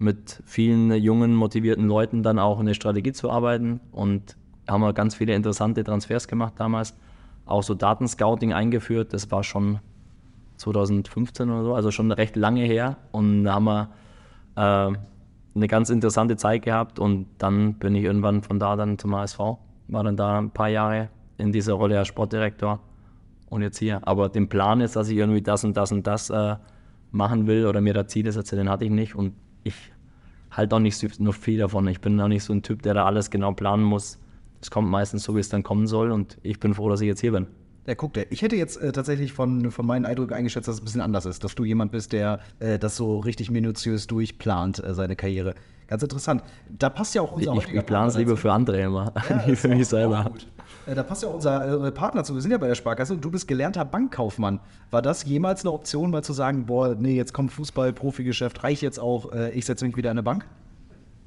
[0.00, 4.36] mit vielen jungen, motivierten Leuten dann auch eine Strategie zu arbeiten und
[4.66, 6.96] haben wir ganz viele interessante Transfers gemacht damals.
[7.44, 9.78] Auch so Datenscouting eingeführt, das war schon
[10.56, 12.96] 2015 oder so, also schon recht lange her.
[13.12, 13.90] Und da haben wir
[14.56, 14.96] äh,
[15.54, 19.38] eine ganz interessante Zeit gehabt und dann bin ich irgendwann von da dann zum HSV,
[19.38, 22.80] war dann da ein paar Jahre in dieser Rolle als Sportdirektor
[23.50, 24.00] und jetzt hier.
[24.08, 26.56] Aber den Plan ist, dass ich irgendwie das und das und das äh,
[27.10, 29.74] machen will oder mir da Ziele setze, den hatte ich nicht und ich
[30.50, 31.86] halte auch nicht so viel davon.
[31.88, 34.18] Ich bin auch nicht so ein Typ, der da alles genau planen muss.
[34.60, 37.06] Es kommt meistens so, wie es dann kommen soll und ich bin froh, dass ich
[37.06, 37.46] jetzt hier bin.
[37.86, 38.30] Ja, guck, der.
[38.30, 41.24] Ich hätte jetzt äh, tatsächlich von, von meinen Eindrücken eingeschätzt, dass es ein bisschen anders
[41.24, 45.54] ist, dass du jemand bist, der äh, das so richtig minutiös durchplant, äh, seine Karriere.
[45.86, 46.42] Ganz interessant.
[46.68, 49.56] Da passt ja auch unser ich, ich plane es lieber für andere immer, Ja, nie
[49.56, 50.24] für mich selber.
[50.30, 50.46] gut.
[50.86, 52.34] Äh, Da passt ja auch unser äh, Partner zu.
[52.34, 54.60] Wir sind ja bei der Sparkasse und du bist gelernter Bankkaufmann.
[54.90, 58.82] War das jemals eine Option, mal zu sagen, boah, nee, jetzt kommt Fußball, Profigeschäft, reicht
[58.82, 60.46] jetzt auch, äh, ich setze mich wieder in eine Bank?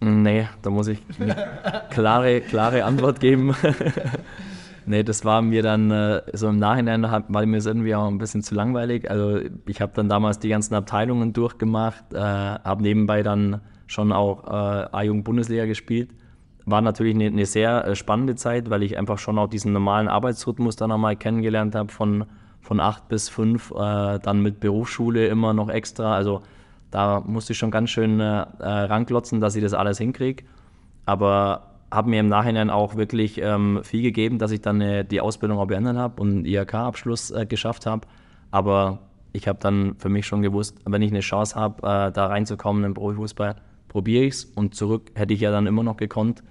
[0.02, 1.36] Nee, da muss ich eine
[1.90, 3.56] klare, klare Antwort geben.
[4.86, 8.08] nee, das war mir dann äh, so im Nachhinein, hat, war mir das irgendwie auch
[8.08, 9.10] ein bisschen zu langweilig.
[9.10, 14.46] Also ich habe dann damals die ganzen Abteilungen durchgemacht, äh, habe nebenbei dann schon auch
[14.46, 16.10] A-Jugend-Bundesliga gespielt.
[16.66, 20.08] War natürlich eine, eine sehr äh, spannende Zeit, weil ich einfach schon auch diesen normalen
[20.08, 22.26] Arbeitsrhythmus dann nochmal kennengelernt habe, von,
[22.62, 26.16] von 8 bis 5, äh, dann mit Berufsschule immer noch extra.
[26.16, 26.42] Also
[26.92, 30.44] da musste ich schon ganz schön äh, äh, ranklotzen, dass ich das alles hinkriege.
[31.06, 35.22] Aber habe mir im Nachhinein auch wirklich ähm, viel gegeben, dass ich dann äh, die
[35.22, 38.08] Ausbildung auch beendet habe und einen IHK-Abschluss äh, geschafft habe.
[38.52, 39.00] Aber
[39.32, 42.84] ich habe dann für mich schon gewusst, wenn ich eine Chance habe, äh, da reinzukommen
[42.84, 43.56] im Profifußball,
[43.88, 44.46] probiere ich es.
[44.46, 46.44] Und zurück hätte ich ja dann immer noch gekonnt.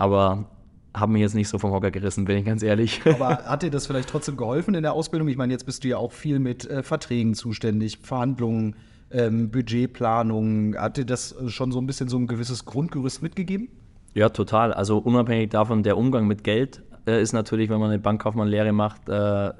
[0.00, 0.46] Aber
[0.94, 3.02] habe mich jetzt nicht so vom Hocker gerissen, bin ich ganz ehrlich.
[3.04, 5.28] Aber hat dir das vielleicht trotzdem geholfen in der Ausbildung?
[5.28, 8.76] Ich meine, jetzt bist du ja auch viel mit äh, Verträgen zuständig, Verhandlungen,
[9.10, 10.74] ähm, Budgetplanung.
[10.74, 13.68] Hat dir das äh, schon so ein bisschen so ein gewisses Grundgerüst mitgegeben?
[14.14, 14.72] Ja, total.
[14.72, 19.06] Also unabhängig davon, der Umgang mit Geld äh, ist natürlich, wenn man eine Bankkaufmann-Lehre macht,
[19.10, 19.52] äh,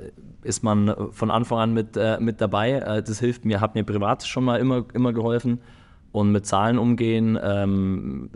[0.43, 2.73] ist man von Anfang an mit, äh, mit dabei.
[2.73, 5.61] Äh, das hilft mir, hat mir privat schon mal immer, immer geholfen.
[6.13, 8.31] Und mit Zahlen umgehen, ähm,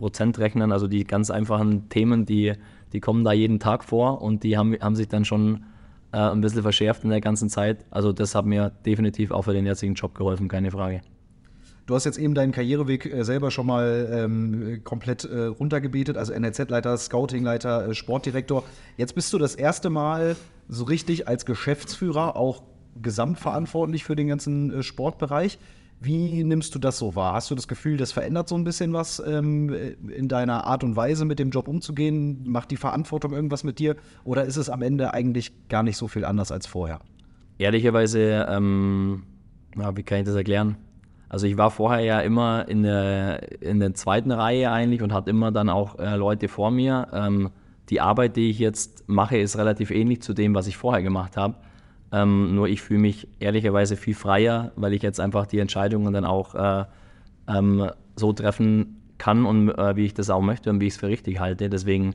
[0.00, 2.54] Prozent rechnen, also die ganz einfachen Themen, die,
[2.92, 5.64] die kommen da jeden Tag vor und die haben, haben sich dann schon
[6.12, 7.84] äh, ein bisschen verschärft in der ganzen Zeit.
[7.90, 11.02] Also das hat mir definitiv auch für den jetzigen Job geholfen, keine Frage.
[11.86, 16.32] Du hast jetzt eben deinen Karriereweg äh, selber schon mal ähm, komplett äh, runtergebetet, also
[16.32, 18.64] NLZ-Leiter, Scouting-Leiter, äh, Sportdirektor.
[18.96, 20.36] Jetzt bist du das erste Mal
[20.68, 22.62] so richtig als Geschäftsführer auch
[23.02, 25.58] gesamtverantwortlich für den ganzen äh, Sportbereich.
[26.02, 27.34] Wie nimmst du das so wahr?
[27.34, 29.68] Hast du das Gefühl, das verändert so ein bisschen was ähm,
[30.08, 32.42] in deiner Art und Weise, mit dem Job umzugehen?
[32.46, 33.96] Macht die Verantwortung irgendwas mit dir?
[34.24, 37.00] Oder ist es am Ende eigentlich gar nicht so viel anders als vorher?
[37.58, 39.24] Ehrlicherweise, ähm,
[39.76, 40.76] ja, wie kann ich das erklären?
[41.28, 45.28] Also ich war vorher ja immer in der, in der zweiten Reihe eigentlich und hatte
[45.28, 47.08] immer dann auch äh, Leute vor mir.
[47.12, 47.50] Ähm,
[47.90, 51.36] die Arbeit, die ich jetzt mache, ist relativ ähnlich zu dem, was ich vorher gemacht
[51.36, 51.56] habe.
[52.12, 56.24] Ähm, nur ich fühle mich ehrlicherweise viel freier, weil ich jetzt einfach die Entscheidungen dann
[56.24, 56.84] auch äh,
[57.48, 61.00] ähm, so treffen kann und äh, wie ich das auch möchte und wie ich es
[61.00, 61.68] für richtig halte.
[61.68, 62.14] Deswegen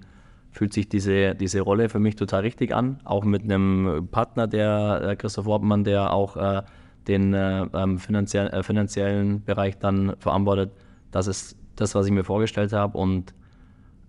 [0.52, 3.00] fühlt sich diese, diese Rolle für mich total richtig an.
[3.04, 6.64] Auch mit einem Partner, der äh, Christoph Wortmann, der auch äh,
[7.08, 10.72] den äh, ähm, finanziell, äh, finanziellen Bereich dann verantwortet.
[11.12, 12.98] Das ist das, was ich mir vorgestellt habe.
[12.98, 13.34] Und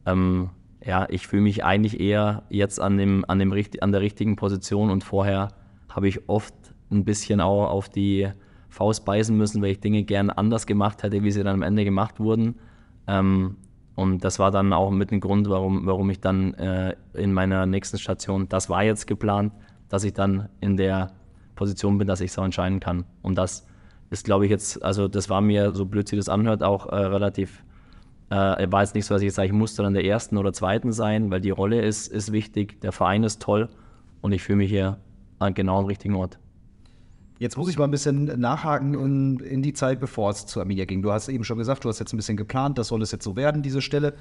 [0.07, 0.51] ähm,
[0.85, 4.91] ja, ich fühle mich eigentlich eher jetzt an, dem, an, dem, an der richtigen Position
[4.91, 5.49] und vorher
[5.97, 6.55] habe ich oft
[6.91, 8.29] ein bisschen auch auf die
[8.69, 11.85] Faust beißen müssen, weil ich Dinge gern anders gemacht hätte, wie sie dann am Ende
[11.85, 12.57] gemacht wurden.
[13.07, 13.57] Ähm,
[13.95, 17.65] und das war dann auch mit ein Grund, warum, warum ich dann äh, in meiner
[17.65, 19.55] nächsten Station, das war jetzt geplant,
[19.89, 21.13] dass ich dann in der
[21.55, 23.07] Position bin, dass ich so entscheiden kann.
[23.23, 23.67] Und das
[24.11, 26.97] ist, glaube ich, jetzt, also das war mir, so blöd sich das anhört, auch äh,
[26.97, 27.65] relativ,
[28.29, 30.53] äh, war jetzt nicht so, dass ich jetzt sage, ich musste dann der ersten oder
[30.53, 33.71] zweiten sein, weil die Rolle ist, ist wichtig, der Verein ist toll
[34.21, 34.99] und ich fühle mich hier
[35.55, 36.39] genau am richtigen Ort.
[37.39, 40.87] Jetzt muss ich mal ein bisschen nachhaken in, in die Zeit, bevor es zu Arminia
[40.87, 41.03] ging.
[41.03, 43.25] Du hast eben schon gesagt, du hast jetzt ein bisschen geplant, das soll es jetzt
[43.25, 44.15] so werden, diese Stelle.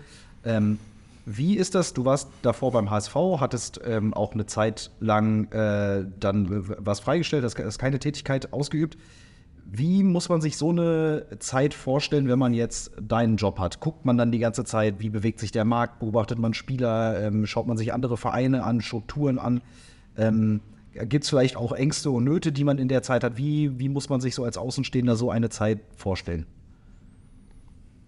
[0.43, 0.79] Ähm,
[1.25, 1.93] wie ist das?
[1.93, 6.47] Du warst davor beim HSV, hattest ähm, auch eine Zeit lang äh, dann
[6.85, 8.97] was freigestellt, hast, hast keine Tätigkeit ausgeübt.
[9.65, 13.79] Wie muss man sich so eine Zeit vorstellen, wenn man jetzt deinen Job hat?
[13.79, 17.47] Guckt man dann die ganze Zeit, wie bewegt sich der Markt, beobachtet man Spieler, ähm,
[17.47, 19.61] schaut man sich andere Vereine an, Strukturen an?
[20.17, 20.61] Ähm,
[20.95, 23.37] Gibt es vielleicht auch Ängste und Nöte, die man in der Zeit hat?
[23.37, 26.45] Wie, wie muss man sich so als Außenstehender so eine Zeit vorstellen?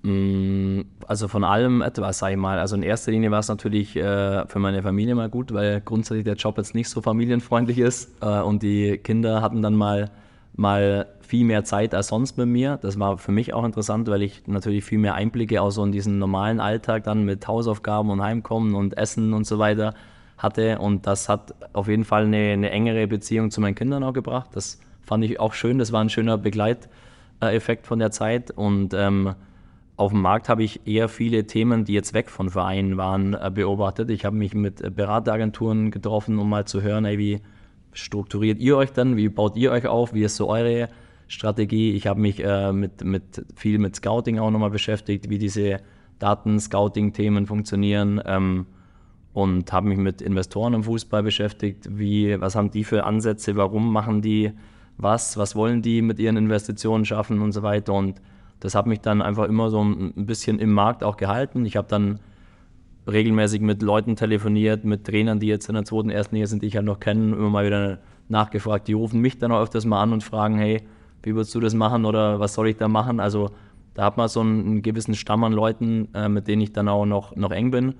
[0.03, 2.59] Mm, Also von allem etwas, sag ich mal.
[2.59, 6.23] Also in erster Linie war es natürlich äh, für meine Familie mal gut, weil grundsätzlich
[6.23, 8.11] der Job jetzt nicht so familienfreundlich ist.
[8.21, 10.11] Äh, und die Kinder hatten dann mal,
[10.55, 12.77] mal viel mehr Zeit als sonst mit mir.
[12.81, 15.91] Das war für mich auch interessant, weil ich natürlich viel mehr Einblicke auch so in
[15.91, 19.93] diesen normalen Alltag dann mit Hausaufgaben und Heimkommen und Essen und so weiter
[20.37, 20.79] hatte.
[20.79, 24.51] Und das hat auf jeden Fall eine, eine engere Beziehung zu meinen Kindern auch gebracht.
[24.53, 25.79] Das fand ich auch schön.
[25.79, 28.51] Das war ein schöner Begleiteffekt von der Zeit.
[28.51, 29.33] Und ähm,
[29.95, 33.51] auf dem Markt habe ich eher viele Themen, die jetzt weg von Vereinen waren, äh,
[33.53, 34.11] beobachtet.
[34.11, 37.41] Ich habe mich mit Berateragenturen getroffen, um mal zu hören, ey, wie
[37.93, 40.89] strukturiert ihr euch dann, wie baut ihr euch auf, wie ist so eure
[41.27, 41.93] Strategie.
[41.93, 45.79] Ich habe mich äh, mit, mit viel mit Scouting auch nochmal beschäftigt, wie diese
[46.19, 48.65] Daten-Scouting-Themen funktionieren ähm,
[49.37, 53.93] und habe mich mit Investoren im Fußball beschäftigt, wie, was haben die für Ansätze, warum
[53.93, 54.51] machen die
[54.97, 58.19] was, was wollen die mit ihren Investitionen schaffen und so weiter und
[58.59, 61.67] das hat mich dann einfach immer so ein bisschen im Markt auch gehalten.
[61.67, 62.19] Ich habe dann
[63.07, 66.67] regelmäßig mit Leuten telefoniert, mit Trainern, die jetzt in der zweiten, ersten Liga sind, die
[66.67, 68.87] ich halt noch kenne, immer mal wieder nachgefragt.
[68.87, 70.81] Die rufen mich dann auch öfters mal an und fragen, hey,
[71.21, 73.19] wie würdest du das machen oder was soll ich da machen?
[73.19, 73.51] Also
[73.93, 76.87] da hat man so einen, einen gewissen Stamm an Leuten, äh, mit denen ich dann
[76.87, 77.93] auch noch, noch eng bin.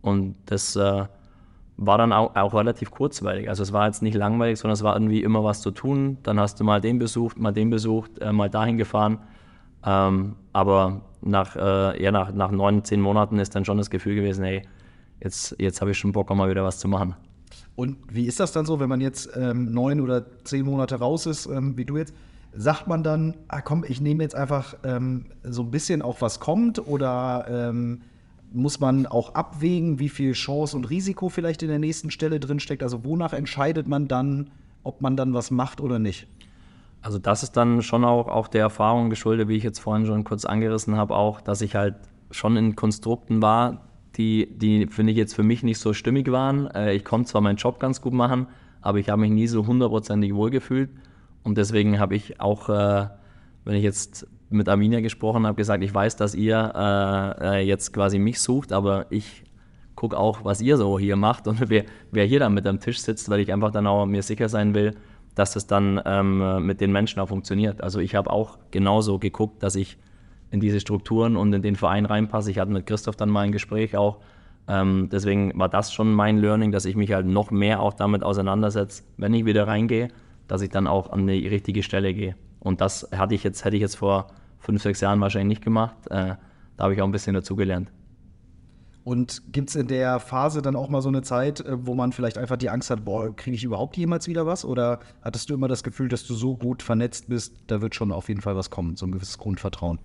[0.00, 1.04] Und das äh,
[1.76, 3.48] war dann auch, auch, relativ kurzweilig.
[3.48, 6.18] Also es war jetzt nicht langweilig, sondern es war irgendwie immer was zu tun.
[6.22, 9.18] Dann hast du mal den besucht, mal den besucht, äh, mal dahin gefahren.
[9.84, 14.16] Ähm, aber nach, äh, eher nach, nach neun, zehn Monaten ist dann schon das Gefühl
[14.16, 14.62] gewesen, hey,
[15.22, 17.14] jetzt, jetzt habe ich schon Bock, auch mal wieder was zu machen.
[17.76, 21.26] Und wie ist das dann so, wenn man jetzt ähm, neun oder zehn Monate raus
[21.26, 22.12] ist, ähm, wie du jetzt?
[22.52, 26.40] Sagt man dann, ah komm, ich nehme jetzt einfach ähm, so ein bisschen auch was
[26.40, 28.00] kommt oder ähm,
[28.52, 32.60] muss man auch abwägen, wie viel Chance und Risiko vielleicht in der nächsten Stelle drin
[32.60, 32.82] steckt?
[32.82, 34.50] Also wonach entscheidet man dann,
[34.82, 36.26] ob man dann was macht oder nicht?
[37.02, 40.24] Also das ist dann schon auch, auch der Erfahrung geschuldet, wie ich jetzt vorhin schon
[40.24, 41.94] kurz angerissen habe, auch, dass ich halt
[42.30, 46.66] schon in Konstrukten war, die, die finde ich jetzt für mich nicht so stimmig waren.
[46.68, 48.48] Äh, ich konnte zwar meinen Job ganz gut machen,
[48.80, 50.90] aber ich habe mich nie so hundertprozentig wohlgefühlt.
[51.44, 53.06] Und deswegen habe ich auch, äh,
[53.64, 57.92] wenn ich jetzt mit Arminia gesprochen habe, gesagt, ich weiß, dass ihr äh, äh jetzt
[57.92, 59.44] quasi mich sucht, aber ich
[59.94, 63.00] gucke auch, was ihr so hier macht und wer, wer hier dann mit am Tisch
[63.00, 64.94] sitzt, weil ich einfach dann auch mir sicher sein will,
[65.34, 67.82] dass es dann ähm, mit den Menschen auch funktioniert.
[67.82, 69.98] Also ich habe auch genauso geguckt, dass ich
[70.50, 72.50] in diese Strukturen und in den Verein reinpasse.
[72.50, 74.18] Ich hatte mit Christoph dann mal ein Gespräch auch.
[74.66, 78.22] Ähm, deswegen war das schon mein Learning, dass ich mich halt noch mehr auch damit
[78.22, 80.08] auseinandersetze, wenn ich wieder reingehe,
[80.46, 82.34] dass ich dann auch an die richtige Stelle gehe.
[82.60, 84.28] Und das hatte ich jetzt, hätte ich jetzt vor
[84.58, 85.96] fünf, sechs Jahren wahrscheinlich nicht gemacht.
[86.10, 86.36] Äh,
[86.76, 87.90] da habe ich auch ein bisschen dazugelernt.
[89.04, 92.12] Und gibt es in der Phase dann auch mal so eine Zeit, äh, wo man
[92.12, 94.64] vielleicht einfach die Angst hat, boah, kriege ich überhaupt jemals wieder was?
[94.64, 98.12] Oder hattest du immer das Gefühl, dass du so gut vernetzt bist, da wird schon
[98.12, 99.98] auf jeden Fall was kommen, so ein gewisses Grundvertrauen?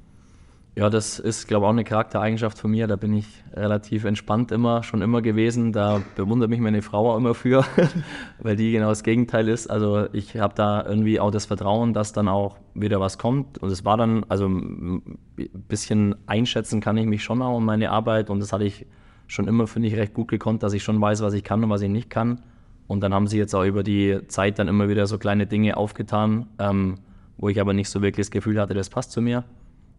[0.76, 2.88] Ja, das ist, glaube ich, auch eine Charaktereigenschaft von mir.
[2.88, 5.72] Da bin ich relativ entspannt immer, schon immer gewesen.
[5.72, 7.64] Da bewundert mich meine Frau auch immer für,
[8.40, 9.68] weil die genau das Gegenteil ist.
[9.68, 13.60] Also ich habe da irgendwie auch das Vertrauen, dass dann auch wieder was kommt.
[13.60, 17.92] Und es war dann, also ein bisschen einschätzen kann ich mich schon auch in meine
[17.92, 18.32] Arbeit.
[18.32, 18.88] Und das hatte ich
[19.28, 21.70] schon immer, finde ich, recht gut gekonnt, dass ich schon weiß, was ich kann und
[21.70, 22.42] was ich nicht kann.
[22.88, 25.78] Und dann haben sie jetzt auch über die Zeit dann immer wieder so kleine Dinge
[25.78, 26.96] aufgetan, ähm,
[27.38, 29.44] wo ich aber nicht so wirklich das Gefühl hatte, das passt zu mir.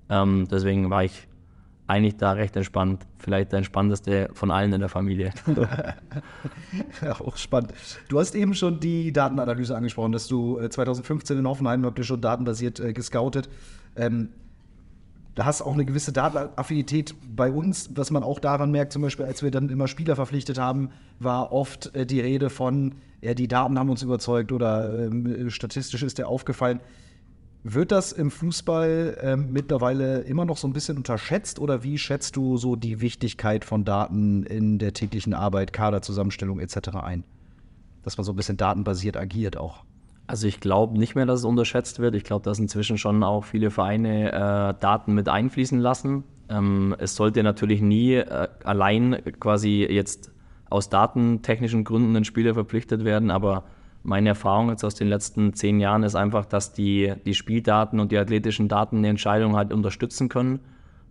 [0.09, 1.27] Ähm, deswegen war ich
[1.87, 3.07] eigentlich da recht entspannt.
[3.19, 5.33] Vielleicht der entspannteste von allen in der Familie.
[7.25, 7.75] auch spannend.
[8.09, 12.05] Du hast eben schon die Datenanalyse angesprochen, dass du 2015 äh, in Hoffenheim habt ihr
[12.05, 13.49] schon datenbasiert äh, gescoutet.
[13.97, 14.31] Ähm,
[15.35, 19.27] da hast auch eine gewisse Datenaffinität bei uns, was man auch daran merkt, zum Beispiel,
[19.27, 23.49] als wir dann immer Spieler verpflichtet haben, war oft äh, die Rede von, ja, die
[23.49, 26.81] Daten haben uns überzeugt oder ähm, statistisch ist der aufgefallen.
[27.67, 32.37] Wird das im Fußball ähm, mittlerweile immer noch so ein bisschen unterschätzt oder wie schätzt
[32.37, 36.89] du so die Wichtigkeit von Daten in der täglichen Arbeit, Kaderzusammenstellung etc.
[37.03, 37.25] ein?
[38.03, 39.83] Dass man so ein bisschen datenbasiert agiert auch.
[40.27, 42.15] Also ich glaube nicht mehr, dass es unterschätzt wird.
[42.15, 46.25] Ich glaube, dass inzwischen schon auch viele Vereine äh, Daten mit einfließen lassen.
[46.51, 50.33] Ähm, es sollte natürlich nie äh, allein quasi jetzt
[50.69, 53.65] aus datentechnischen Gründen ein Spieler verpflichtet werden, aber
[54.05, 58.13] meine Erfahrung jetzt aus den letzten zehn Jahren ist einfach, dass die, die Spieldaten und
[58.13, 60.61] die athletischen Daten die Entscheidung halt unterstützen können.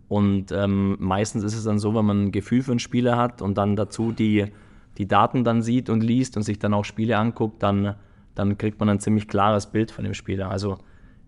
[0.06, 3.42] Und ähm, meistens ist es dann so, wenn man ein Gefühl für einen Spieler hat
[3.42, 4.46] und dann dazu die,
[4.96, 7.96] die Daten dann sieht und liest und sich dann auch Spiele anguckt, dann,
[8.36, 10.50] dann kriegt man ein ziemlich klares Bild von dem Spieler.
[10.50, 10.78] Also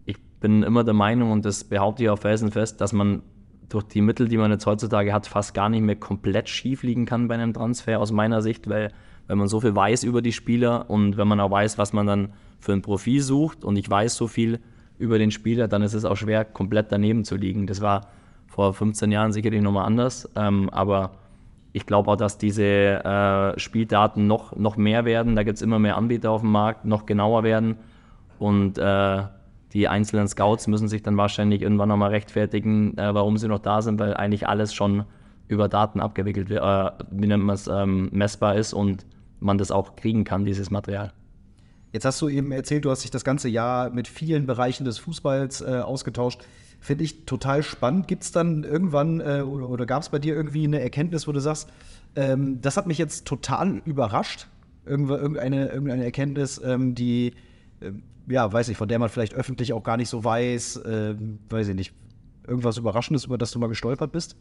[0.04, 3.22] ich bin immer der Meinung und das behaupte ich auch felsenfest, dass man
[3.68, 7.06] durch die Mittel, die man jetzt heutzutage hat, fast gar nicht mehr komplett schief liegen
[7.06, 8.92] kann bei einem Transfer aus meiner Sicht, weil
[9.26, 12.06] wenn man so viel weiß über die Spieler und wenn man auch weiß, was man
[12.06, 14.60] dann für ein Profil sucht und ich weiß so viel
[14.98, 17.66] über den Spieler, dann ist es auch schwer, komplett daneben zu liegen.
[17.66, 18.08] Das war
[18.46, 21.12] vor 15 Jahren sicherlich nochmal anders, ähm, aber
[21.72, 25.36] ich glaube auch, dass diese äh, Spieldaten noch, noch mehr werden.
[25.36, 27.76] Da gibt es immer mehr Anbieter auf dem Markt, noch genauer werden
[28.38, 29.22] und äh,
[29.72, 33.82] die einzelnen Scouts müssen sich dann wahrscheinlich irgendwann nochmal rechtfertigen, äh, warum sie noch da
[33.82, 35.04] sind, weil eigentlich alles schon
[35.48, 39.04] über Daten abgewickelt wird, äh, wie nennt man es, ähm, messbar ist und
[39.40, 41.12] man das auch kriegen kann, dieses Material.
[41.92, 44.98] Jetzt hast du eben erzählt, du hast dich das ganze Jahr mit vielen Bereichen des
[44.98, 46.44] Fußballs äh, ausgetauscht.
[46.80, 48.06] Finde ich total spannend.
[48.06, 51.32] Gibt es dann irgendwann äh, oder, oder gab es bei dir irgendwie eine Erkenntnis, wo
[51.32, 51.70] du sagst,
[52.14, 54.48] ähm, das hat mich jetzt total überrascht?
[54.84, 57.32] Irgendeine, irgendeine Erkenntnis, ähm, die,
[57.80, 57.92] äh,
[58.28, 61.68] ja, weiß ich, von der man vielleicht öffentlich auch gar nicht so weiß, ähm, weiß
[61.68, 61.94] ich nicht.
[62.46, 64.36] Irgendwas Überraschendes, über das du mal gestolpert bist?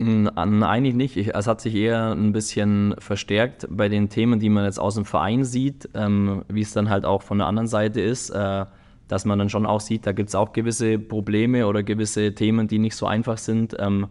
[0.00, 1.16] Eigentlich nicht.
[1.16, 4.94] Ich, es hat sich eher ein bisschen verstärkt bei den Themen, die man jetzt aus
[4.94, 8.64] dem Verein sieht, ähm, wie es dann halt auch von der anderen Seite ist, äh,
[9.08, 12.68] dass man dann schon auch sieht, da gibt es auch gewisse Probleme oder gewisse Themen,
[12.68, 13.74] die nicht so einfach sind.
[13.78, 14.06] Ähm,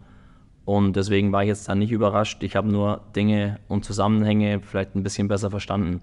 [0.64, 2.42] Und deswegen war ich jetzt da nicht überrascht.
[2.42, 6.02] Ich habe nur Dinge und Zusammenhänge vielleicht ein bisschen besser verstanden.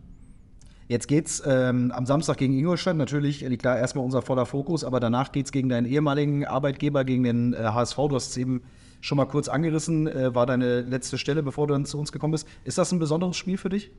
[0.87, 2.95] Jetzt geht's ähm, am Samstag gegen Ingolstadt.
[2.97, 7.23] Natürlich liegt da erstmal unser voller Fokus, aber danach geht's gegen deinen ehemaligen Arbeitgeber, gegen
[7.23, 7.95] den äh, HSV.
[7.95, 8.63] Du hast es eben
[9.05, 12.31] schon mal kurz angerissen, äh, war deine letzte Stelle, bevor du dann zu uns gekommen
[12.31, 12.47] bist.
[12.63, 13.91] Ist das ein besonderes Spiel für dich?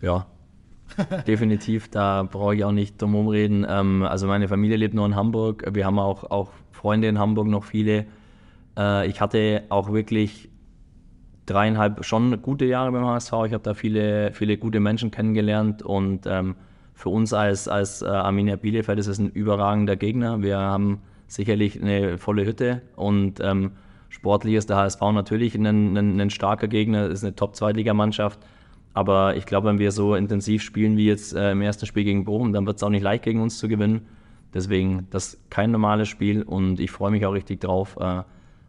[0.00, 0.26] Ja,
[1.26, 1.90] definitiv.
[1.90, 3.66] Da brauche ich auch nicht drum rumreden.
[3.68, 5.68] Ähm, also meine Familie lebt nur in Hamburg.
[5.72, 8.06] Wir haben auch, auch Freunde in Hamburg, noch viele.
[8.78, 10.48] Äh, ich hatte auch wirklich
[11.44, 13.32] dreieinhalb schon gute Jahre beim HSV.
[13.46, 16.56] Ich habe da viele, viele gute Menschen kennengelernt und ähm,
[16.94, 20.40] für uns als, als äh, Arminia Bielefeld ist es ein überragender Gegner.
[20.40, 23.72] Wir haben sicherlich eine volle Hütte und ähm,
[24.08, 28.40] sportlich ist der HSV natürlich ein, ein, ein starker Gegner, ist eine Top-Zweitligamannschaft.
[28.92, 32.24] Aber ich glaube, wenn wir so intensiv spielen wie jetzt äh, im ersten Spiel gegen
[32.24, 34.02] Bochum, dann wird es auch nicht leicht gegen uns zu gewinnen.
[34.52, 38.24] Deswegen, das ist kein normales Spiel und ich freue mich auch richtig drauf, äh,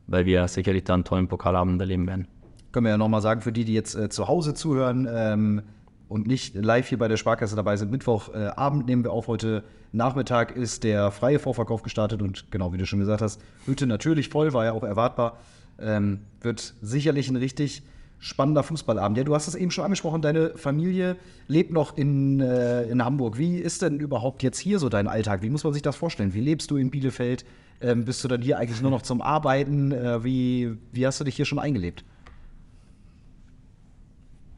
[0.05, 2.28] weil wir sicherlich da einen tollen Pokalabend erleben werden.
[2.72, 5.64] Können wir ja nochmal sagen, für die, die jetzt äh, zu Hause zuhören ähm,
[6.12, 9.30] und nicht live hier bei der Sparkasse dabei sind, Mittwochabend nehmen wir auf.
[9.30, 13.88] Heute Nachmittag ist der freie Vorverkauf gestartet und genau wie du schon gesagt hast, Hütte
[13.88, 15.38] natürlich voll, war ja auch erwartbar.
[15.80, 17.84] Ähm, wird sicherlich ein richtig
[18.20, 19.18] spannender Fußballabend.
[19.18, 21.16] Ja, du hast es eben schon angesprochen, deine Familie
[21.47, 23.38] lebt noch in, äh, in Hamburg.
[23.38, 25.41] Wie ist denn überhaupt jetzt hier so dein Alltag?
[25.41, 26.34] Wie muss man sich das vorstellen?
[26.34, 27.45] Wie lebst du in Bielefeld?
[27.80, 29.93] Ähm, bist du dann hier eigentlich nur noch zum Arbeiten?
[29.93, 32.03] Äh, wie, wie hast du dich hier schon eingelebt?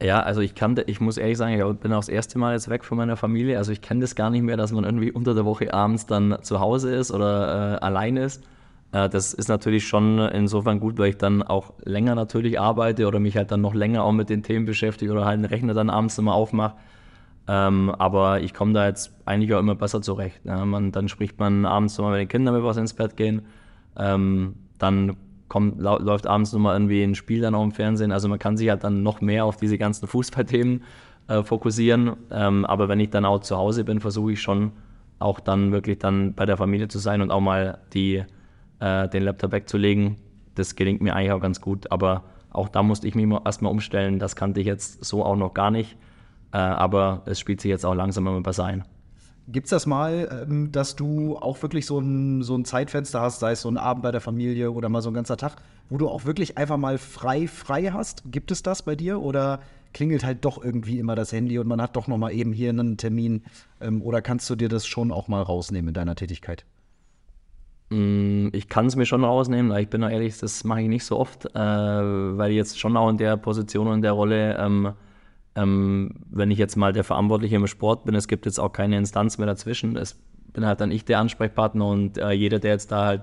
[0.03, 2.69] Ja, also ich kannte, ich muss ehrlich sagen, ich bin auch das erste Mal jetzt
[2.69, 3.57] weg von meiner Familie.
[3.57, 6.37] Also ich kenne das gar nicht mehr, dass man irgendwie unter der Woche abends dann
[6.41, 8.43] zu Hause ist oder äh, allein ist.
[8.91, 13.21] Äh, das ist natürlich schon insofern gut, weil ich dann auch länger natürlich arbeite oder
[13.21, 15.89] mich halt dann noch länger auch mit den Themen beschäftige oder halt einen Rechner dann
[15.89, 16.75] abends immer aufmache.
[17.47, 20.41] Ähm, aber ich komme da jetzt eigentlich auch immer besser zurecht.
[20.43, 23.43] Ja, man, dann spricht man abends nochmal mit den Kindern, bevor sie ins Bett gehen.
[23.97, 25.15] Ähm, dann
[25.47, 28.11] kommt, läuft abends nochmal irgendwie ein Spiel dann auch im Fernsehen.
[28.11, 30.83] Also man kann sich halt dann noch mehr auf diese ganzen Fußballthemen
[31.27, 32.13] äh, fokussieren.
[32.31, 34.71] Ähm, aber wenn ich dann auch zu Hause bin, versuche ich schon
[35.19, 38.23] auch dann wirklich dann bei der Familie zu sein und auch mal die,
[38.79, 40.17] äh, den Laptop wegzulegen.
[40.55, 41.91] Das gelingt mir eigentlich auch ganz gut.
[41.91, 44.19] Aber auch da musste ich mich erstmal umstellen.
[44.19, 45.97] Das kannte ich jetzt so auch noch gar nicht.
[46.51, 48.83] Äh, aber es spielt sich jetzt auch langsam immer besser ein.
[49.47, 53.39] Gibt es das mal, ähm, dass du auch wirklich so ein, so ein Zeitfenster hast,
[53.39, 55.57] sei es so ein Abend bei der Familie oder mal so ein ganzer Tag,
[55.89, 58.23] wo du auch wirklich einfach mal frei, frei hast?
[58.25, 59.59] Gibt es das bei dir oder
[59.93, 62.69] klingelt halt doch irgendwie immer das Handy und man hat doch noch mal eben hier
[62.69, 63.43] einen Termin?
[63.81, 66.65] Ähm, oder kannst du dir das schon auch mal rausnehmen in deiner Tätigkeit?
[67.89, 71.03] Mm, ich kann es mir schon rausnehmen, ich bin da ehrlich, das mache ich nicht
[71.03, 74.57] so oft, äh, weil ich jetzt schon auch in der Position und der Rolle
[75.55, 78.97] ähm, wenn ich jetzt mal der Verantwortliche im Sport bin, es gibt jetzt auch keine
[78.97, 79.97] Instanz mehr dazwischen.
[79.97, 80.15] Es
[80.53, 83.21] bin halt dann ich der Ansprechpartner und äh, jeder, der jetzt da halt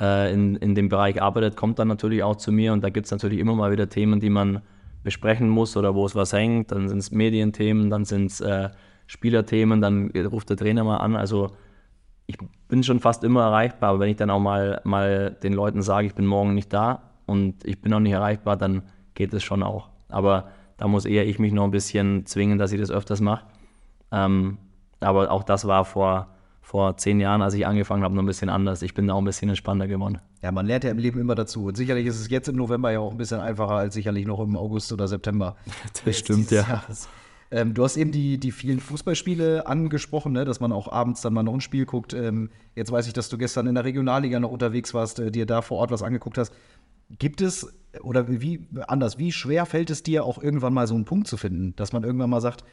[0.00, 3.06] äh, in, in dem Bereich arbeitet, kommt dann natürlich auch zu mir und da gibt
[3.06, 4.62] es natürlich immer mal wieder Themen, die man
[5.02, 6.72] besprechen muss oder wo es was hängt.
[6.72, 8.70] Dann sind es Medienthemen, dann sind es äh,
[9.06, 11.16] Spielerthemen, dann ruft der Trainer mal an.
[11.16, 11.50] Also
[12.26, 15.82] ich bin schon fast immer erreichbar, aber wenn ich dann auch mal, mal den Leuten
[15.82, 18.82] sage, ich bin morgen nicht da und ich bin auch nicht erreichbar, dann
[19.14, 19.88] geht es schon auch.
[20.08, 20.50] Aber
[20.80, 23.44] da muss eher ich mich noch ein bisschen zwingen, dass ich das öfters mache.
[24.10, 24.56] Ähm,
[25.00, 26.28] aber auch das war vor,
[26.62, 28.80] vor zehn Jahren, als ich angefangen habe, noch ein bisschen anders.
[28.80, 30.20] Ich bin da auch ein bisschen entspannter geworden.
[30.40, 31.66] Ja, man lernt ja im Leben immer dazu.
[31.66, 34.40] Und sicherlich ist es jetzt im November ja auch ein bisschen einfacher als sicherlich noch
[34.40, 35.54] im August oder September.
[36.06, 36.82] Das stimmt, ja.
[37.50, 41.34] Ähm, du hast eben die, die vielen Fußballspiele angesprochen, ne, dass man auch abends dann
[41.34, 42.14] mal noch ein Spiel guckt.
[42.14, 45.44] Ähm, jetzt weiß ich, dass du gestern in der Regionalliga noch unterwegs warst, äh, dir
[45.44, 46.54] da vor Ort was angeguckt hast.
[47.18, 51.04] Gibt es, oder wie, anders, wie schwer fällt es dir auch irgendwann mal so einen
[51.04, 52.64] Punkt zu finden, dass man irgendwann mal sagt,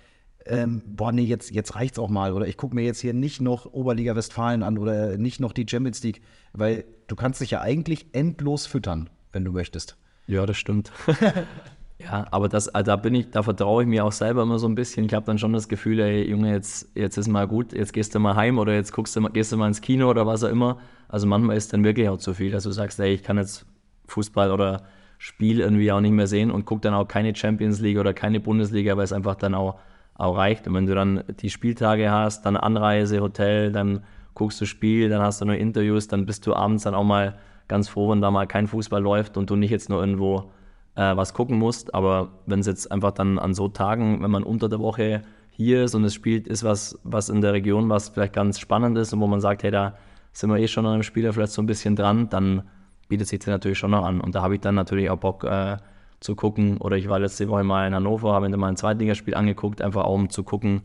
[0.49, 2.33] ähm, boah, nee, jetzt, jetzt reicht's auch mal.
[2.33, 5.65] Oder ich gucke mir jetzt hier nicht noch Oberliga Westfalen an oder nicht noch die
[5.69, 6.21] Champions League,
[6.53, 9.97] weil du kannst dich ja eigentlich endlos füttern, wenn du möchtest.
[10.27, 10.91] Ja, das stimmt.
[11.99, 14.67] ja, aber das, also da bin ich, da vertraue ich mir auch selber immer so
[14.67, 15.05] ein bisschen.
[15.05, 18.13] Ich habe dann schon das Gefühl, ey, Junge, jetzt, jetzt ist mal gut, jetzt gehst
[18.15, 20.43] du mal heim oder jetzt guckst du mal, gehst du mal ins Kino oder was
[20.43, 20.79] auch immer.
[21.07, 23.65] Also manchmal ist dann wirklich auch zu viel, dass du sagst, ey, ich kann jetzt
[24.07, 24.83] Fußball oder
[25.19, 28.39] Spiel irgendwie auch nicht mehr sehen und guckt dann auch keine Champions League oder keine
[28.39, 29.79] Bundesliga, weil es einfach dann auch,
[30.15, 30.67] auch reicht.
[30.67, 34.03] Und wenn du dann die Spieltage hast, dann Anreise, Hotel, dann
[34.35, 37.37] guckst du Spiel, dann hast du nur Interviews, dann bist du abends dann auch mal
[37.67, 40.51] ganz froh, wenn da mal kein Fußball läuft und du nicht jetzt nur irgendwo
[40.95, 41.95] äh, was gucken musst.
[41.95, 45.83] Aber wenn es jetzt einfach dann an so Tagen, wenn man unter der Woche hier
[45.85, 49.11] ist und es spielt, ist was, was in der Region, was vielleicht ganz spannend ist
[49.13, 49.95] und wo man sagt, hey, da
[50.31, 52.63] sind wir eh schon an einem Spieler vielleicht so ein bisschen dran, dann
[53.07, 54.21] bietet sich das natürlich schon noch an.
[54.21, 55.77] Und da habe ich dann natürlich auch Bock äh,
[56.19, 56.77] zu gucken.
[56.77, 60.05] Oder ich war letzte Woche mal in Hannover, habe mir mal ein Zweitligaspiel angeguckt, einfach
[60.05, 60.81] auch um zu gucken,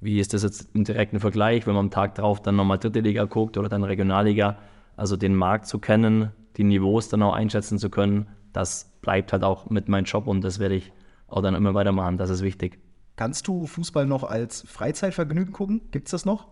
[0.00, 3.00] wie ist das jetzt im direkten Vergleich, wenn man am Tag drauf dann nochmal dritte
[3.00, 4.58] Liga guckt oder dann Regionalliga.
[4.96, 9.44] Also den Markt zu kennen, die Niveaus dann auch einschätzen zu können, das bleibt halt
[9.44, 10.92] auch mit meinem Job und das werde ich
[11.28, 12.16] auch dann immer weitermachen.
[12.16, 12.78] Das ist wichtig.
[13.16, 15.82] Kannst du Fußball noch als Freizeitvergnügen gucken?
[15.90, 16.48] Gibt es das noch?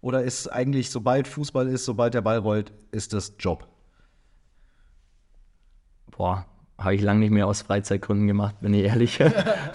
[0.00, 3.68] Oder ist eigentlich, sobald Fußball ist, sobald der Ball rollt, ist das Job?
[6.16, 6.46] Boah,
[6.78, 9.18] habe ich lange nicht mehr aus Freizeitgründen gemacht, bin ich ehrlich.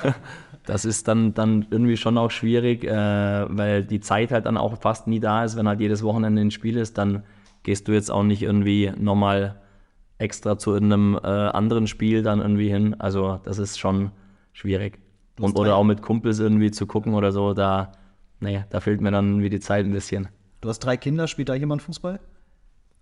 [0.65, 4.77] das ist dann, dann irgendwie schon auch schwierig, äh, weil die Zeit halt dann auch
[4.77, 5.57] fast nie da ist.
[5.57, 7.23] Wenn halt jedes Wochenende ein Spiel ist, dann
[7.63, 9.59] gehst du jetzt auch nicht irgendwie nochmal
[10.17, 12.95] extra zu einem äh, anderen Spiel dann irgendwie hin.
[12.99, 14.11] Also das ist schon
[14.53, 14.99] schwierig.
[15.39, 17.93] Und, oder auch mit Kumpels irgendwie zu gucken oder so, da,
[18.39, 20.27] nee, da fehlt mir dann wie die Zeit ein bisschen.
[20.59, 22.19] Du hast drei Kinder, spielt da jemand Fußball?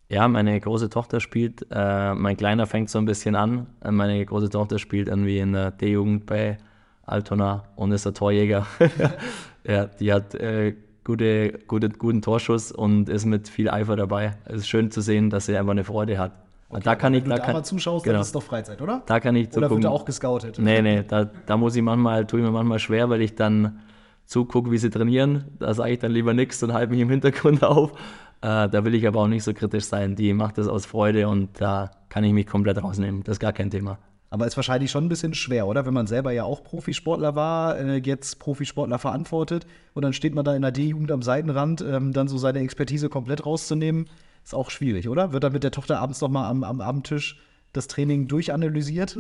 [0.10, 3.68] Ja, meine große Tochter spielt, äh, mein Kleiner fängt so ein bisschen an.
[3.88, 6.58] Meine große Tochter spielt irgendwie in der D-Jugend bei
[7.06, 8.66] Altona und ist der Torjäger.
[9.64, 14.34] ja, die hat äh, gute, gute, guten Torschuss und ist mit viel Eifer dabei.
[14.46, 16.32] Es ist schön zu sehen, dass sie einfach eine Freude hat.
[16.70, 18.14] Okay, da kann ich, wenn du da da kann, mal zuschaust, genau.
[18.14, 19.02] dann ist es doch Freizeit, oder?
[19.06, 19.82] da kann ich Oder wird zugucken.
[19.84, 20.60] da auch gescoutet?
[20.60, 23.80] Nee, nee, da, da muss ich manchmal, tue ich mir manchmal schwer, weil ich dann
[24.26, 25.46] zugucke, wie sie trainieren.
[25.58, 27.94] Da sage ich dann lieber nichts und halte mich im Hintergrund auf.
[28.42, 30.16] Äh, da will ich aber auch nicht so kritisch sein.
[30.16, 33.24] Die macht das aus Freude und da kann ich mich komplett rausnehmen.
[33.24, 34.00] Das ist gar kein Thema.
[34.32, 35.86] Aber ist wahrscheinlich schon ein bisschen schwer, oder?
[35.86, 40.46] Wenn man selber ja auch Profisportler war, äh, jetzt Profisportler verantwortet und dann steht man
[40.46, 44.08] da in der D-Jugend am Seitenrand, ähm, dann so seine Expertise komplett rauszunehmen,
[44.44, 45.34] ist auch schwierig, oder?
[45.34, 47.42] Wird dann mit der Tochter abends noch mal am, am Abendtisch
[47.74, 49.18] das Training durchanalysiert?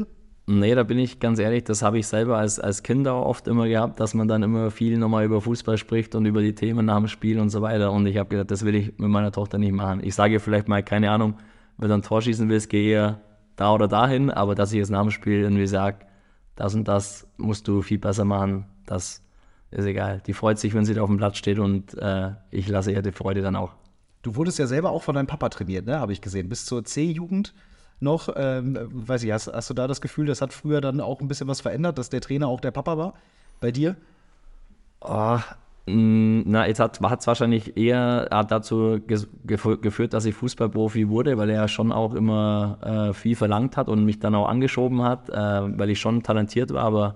[0.52, 3.47] Nee, da bin ich ganz ehrlich, das habe ich selber als, als Kind auch oft
[3.47, 6.88] immer gehabt, dass man dann immer viel nochmal über Fußball spricht und über die Themen
[6.88, 7.91] nach dem Spiel und so weiter.
[7.91, 10.00] Und ich habe gedacht, das will ich mit meiner Tochter nicht machen.
[10.04, 11.36] Ich sage vielleicht mal, keine Ahnung,
[11.78, 13.22] wenn du ein Tor schießen willst, geh eher
[13.58, 16.00] da oder dahin, aber dass ich jetzt nach dem Spiel irgendwie sage,
[16.56, 19.22] das und das musst du viel besser machen, das
[19.70, 20.24] ist egal.
[20.26, 23.04] Die freut sich, wenn sie da auf dem Platz steht und äh, ich lasse ihr
[23.04, 23.74] die Freude dann auch.
[24.24, 26.00] Du wurdest ja selber auch von deinem Papa trainiert, ne?
[26.00, 26.50] Habe ich gesehen.
[26.50, 27.54] Bis zur C-Jugend
[28.02, 28.30] noch.
[28.36, 31.28] Ähm, weiß ich, hast, hast du da das Gefühl, das hat früher dann auch ein
[31.28, 33.14] bisschen was verändert, dass der Trainer auch der Papa war
[33.60, 33.95] bei dir?
[35.02, 35.39] Oh,
[35.91, 41.68] na, jetzt hat es wahrscheinlich eher dazu geführt, dass ich Fußballprofi wurde, weil er ja
[41.68, 45.89] schon auch immer äh, viel verlangt hat und mich dann auch angeschoben hat, äh, weil
[45.89, 47.16] ich schon talentiert war, aber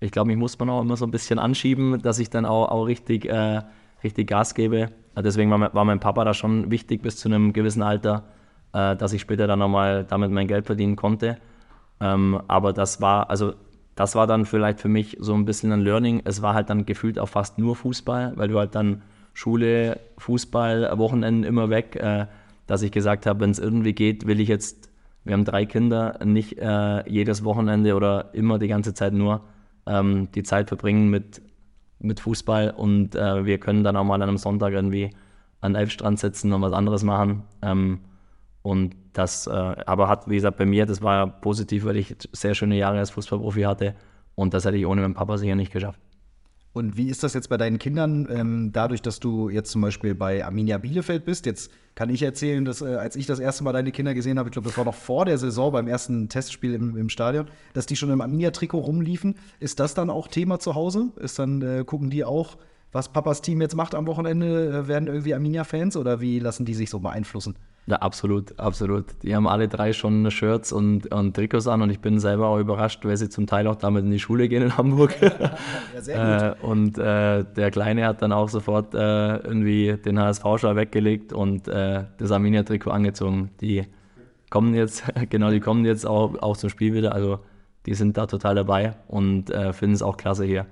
[0.00, 2.68] ich glaube, mich muss man auch immer so ein bisschen anschieben, dass ich dann auch,
[2.70, 3.62] auch richtig, äh,
[4.02, 4.90] richtig Gas gebe.
[5.16, 8.24] Deswegen war war mein Papa da schon wichtig bis zu einem gewissen Alter,
[8.72, 11.38] äh, dass ich später dann nochmal damit mein Geld verdienen konnte.
[12.00, 13.54] Ähm, aber das war, also
[13.94, 16.22] das war dann vielleicht für mich so ein bisschen ein Learning.
[16.24, 19.02] Es war halt dann gefühlt auch fast nur Fußball, weil du halt dann
[19.34, 22.26] Schule, Fußball, Wochenenden immer weg, äh,
[22.66, 24.90] dass ich gesagt habe, wenn es irgendwie geht, will ich jetzt,
[25.24, 29.42] wir haben drei Kinder, nicht äh, jedes Wochenende oder immer die ganze Zeit nur
[29.86, 31.40] ähm, die Zeit verbringen mit,
[31.98, 35.10] mit Fußball und äh, wir können dann auch mal an einem Sonntag irgendwie
[35.60, 37.42] an den Elbstrand sitzen und was anderes machen.
[37.62, 38.00] Ähm,
[38.68, 42.14] und das äh, aber hat, wie gesagt, bei mir, das war ja positiv, weil ich
[42.32, 43.94] sehr schöne Jahre als Fußballprofi hatte.
[44.34, 45.98] Und das hätte ich ohne meinen Papa sicher nicht geschafft.
[46.74, 50.14] Und wie ist das jetzt bei deinen Kindern, ähm, dadurch, dass du jetzt zum Beispiel
[50.14, 51.46] bei Arminia Bielefeld bist?
[51.46, 54.50] Jetzt kann ich erzählen, dass äh, als ich das erste Mal deine Kinder gesehen habe,
[54.50, 57.86] ich glaube, das war noch vor der Saison beim ersten Testspiel im, im Stadion, dass
[57.86, 59.36] die schon im Arminia-Trikot rumliefen.
[59.60, 61.08] Ist das dann auch Thema zu Hause?
[61.16, 62.58] Ist dann, äh, gucken die auch,
[62.92, 64.84] was Papas Team jetzt macht am Wochenende?
[64.84, 67.56] Äh, werden irgendwie Arminia-Fans oder wie lassen die sich so beeinflussen?
[67.86, 69.06] Ja, absolut, absolut.
[69.22, 72.58] Die haben alle drei schon Shirts und, und Trikots an und ich bin selber auch
[72.58, 75.14] überrascht, weil sie zum Teil auch damit in die Schule gehen in Hamburg.
[75.22, 80.76] Ja, sehr Äh, und äh, der Kleine hat dann auch sofort äh, irgendwie den HSV-Schal
[80.76, 83.50] weggelegt und äh, das Arminia-Trikot angezogen.
[83.62, 83.84] Die
[84.50, 87.14] kommen jetzt, genau, die kommen jetzt auch, auch zum Spiel wieder.
[87.14, 87.38] Also
[87.86, 90.66] die sind da total dabei und finden es auch klasse hier.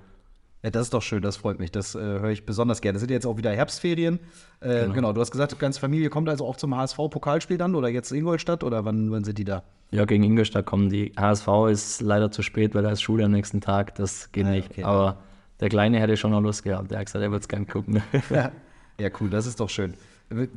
[0.66, 1.70] Ja, das ist doch schön, das freut mich.
[1.70, 2.96] Das äh, höre ich besonders gerne.
[2.96, 4.18] Es sind jetzt auch wieder Herbstferien.
[4.58, 5.12] Äh, genau.
[5.12, 8.64] du hast gesagt, die ganze Familie kommt also auch zum HSV-Pokalspiel dann oder jetzt Ingolstadt
[8.64, 9.62] oder wann, wann sind die da?
[9.92, 11.12] Ja, gegen Ingolstadt kommen die.
[11.16, 13.94] HSV ist leider zu spät, weil da ist Schule am nächsten Tag.
[13.94, 14.72] Das geht Ah, nicht.
[14.72, 14.82] okay.
[14.82, 15.18] Aber
[15.60, 16.90] der Kleine hätte schon noch Lust gehabt.
[16.90, 18.02] Der hat gesagt, er wird es gern gucken.
[18.30, 18.50] Ja.
[18.98, 19.94] ja, cool, das ist doch schön.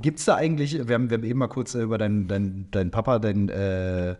[0.02, 2.68] Gibt es da eigentlich, wir haben, wir haben eben mal kurz äh, über deinen dein,
[2.72, 4.16] dein Papa, deinen äh,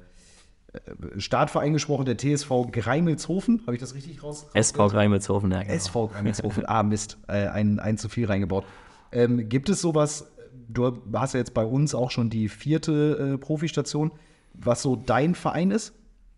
[1.18, 4.48] Startverein gesprochen, der TSV Greimelshofen, habe ich das richtig raus?
[4.54, 5.74] SV Greimelshofen, ja, genau.
[5.74, 8.66] SV Greimelshofen, ah Mist, äh, ein, ein zu viel reingebaut.
[9.12, 10.32] Ähm, gibt es sowas,
[10.68, 14.12] du hast ja jetzt bei uns auch schon die vierte äh, Profistation,
[14.54, 15.94] was so dein Verein ist?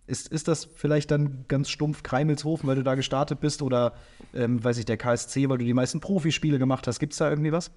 [0.08, 3.94] Ist, ist das vielleicht dann ganz stumpf Kreimelshofen, weil du da gestartet bist oder,
[4.34, 7.00] ähm, weiß ich, der KSC, weil du die meisten Profispiele gemacht hast?
[7.00, 7.72] Gibt es da irgendwie was?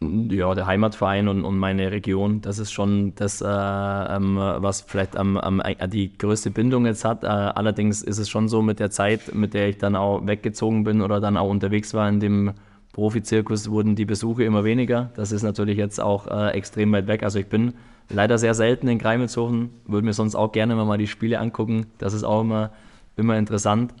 [0.00, 5.16] Ja, der Heimatverein und, und meine Region, das ist schon das, äh, ähm, was vielleicht
[5.16, 7.24] am, äh, die größte Bindung jetzt hat.
[7.24, 10.84] Äh, allerdings ist es schon so mit der Zeit, mit der ich dann auch weggezogen
[10.84, 12.52] bin oder dann auch unterwegs war in dem
[12.98, 15.10] Profizirkus wurden die Besuche immer weniger.
[15.14, 17.22] Das ist natürlich jetzt auch äh, extrem weit weg.
[17.22, 17.74] Also ich bin
[18.08, 21.86] leider sehr selten in Greimelshofen, würde mir sonst auch gerne mal die Spiele angucken.
[21.98, 22.72] Das ist auch immer,
[23.16, 23.94] immer interessant.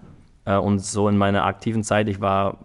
[0.44, 2.58] Äh, und so in meiner aktiven Zeit, ich war,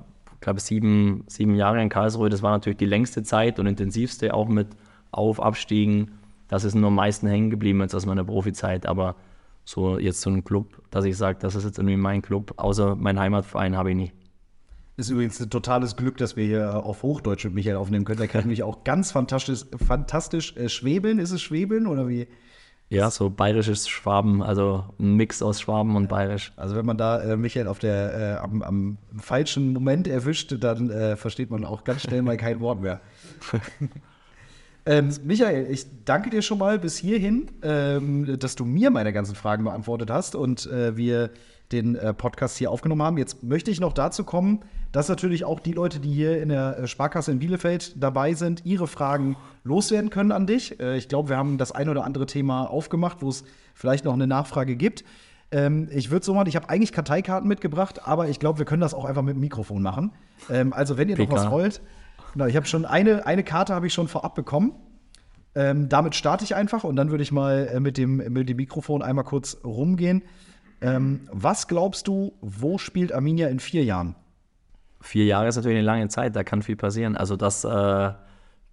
[0.44, 4.34] glaube ich, sieben, sieben Jahre in Karlsruhe, das war natürlich die längste Zeit und intensivste,
[4.34, 4.68] auch mit
[5.12, 6.12] Auf-, Abstiegen.
[6.50, 8.86] Das ist nur am meisten hängen geblieben jetzt aus meiner Profizeit.
[8.86, 9.16] Aber
[9.64, 12.96] so jetzt so ein Club, dass ich sage, das ist jetzt irgendwie mein Club, außer
[12.96, 14.14] mein Heimatverein habe ich nicht.
[14.98, 18.20] Ist übrigens ein totales Glück, dass wir hier auf Hochdeutsch mit Michael aufnehmen können.
[18.20, 21.20] Der kann nämlich auch ganz fantastisch, fantastisch äh, schwebeln.
[21.20, 22.28] Ist es schwebeln oder wie?
[22.94, 26.54] Ja, so bayerisches Schwaben, also ein Mix aus Schwaben und bayerisch.
[26.58, 30.92] Also wenn man da äh, Michael auf der, äh, am, am, falschen Moment erwischt, dann
[30.92, 33.02] äh, versteht man auch ganz schnell mal kein Wort mehr.
[34.86, 39.34] ähm, Michael, ich danke dir schon mal bis hierhin, ähm, dass du mir meine ganzen
[39.34, 41.32] Fragen beantwortet hast und äh, wir
[41.74, 43.18] den äh, Podcast hier aufgenommen haben.
[43.18, 44.62] Jetzt möchte ich noch dazu kommen,
[44.92, 48.66] dass natürlich auch die Leute, die hier in der äh, Sparkasse in Bielefeld dabei sind,
[48.66, 50.80] ihre Fragen loswerden können an dich.
[50.80, 53.44] Äh, ich glaube, wir haben das ein oder andere Thema aufgemacht, wo es
[53.74, 55.04] vielleicht noch eine Nachfrage gibt.
[55.52, 58.82] Ähm, ich würde so machen, ich habe eigentlich Karteikarten mitgebracht, aber ich glaube, wir können
[58.82, 60.12] das auch einfach mit dem Mikrofon machen.
[60.50, 61.82] Ähm, also, wenn ihr noch was wollt,
[62.34, 64.74] genau, ich habe schon eine, eine Karte habe ich schon vorab bekommen.
[65.56, 68.58] Ähm, damit starte ich einfach und dann würde ich mal äh, mit, dem, mit dem
[68.58, 70.24] Mikrofon einmal kurz rumgehen.
[70.84, 74.16] Ähm, was glaubst du, wo spielt Arminia in vier Jahren?
[75.04, 77.16] vier Jahre ist natürlich eine lange Zeit, da kann viel passieren.
[77.16, 78.12] Also das äh,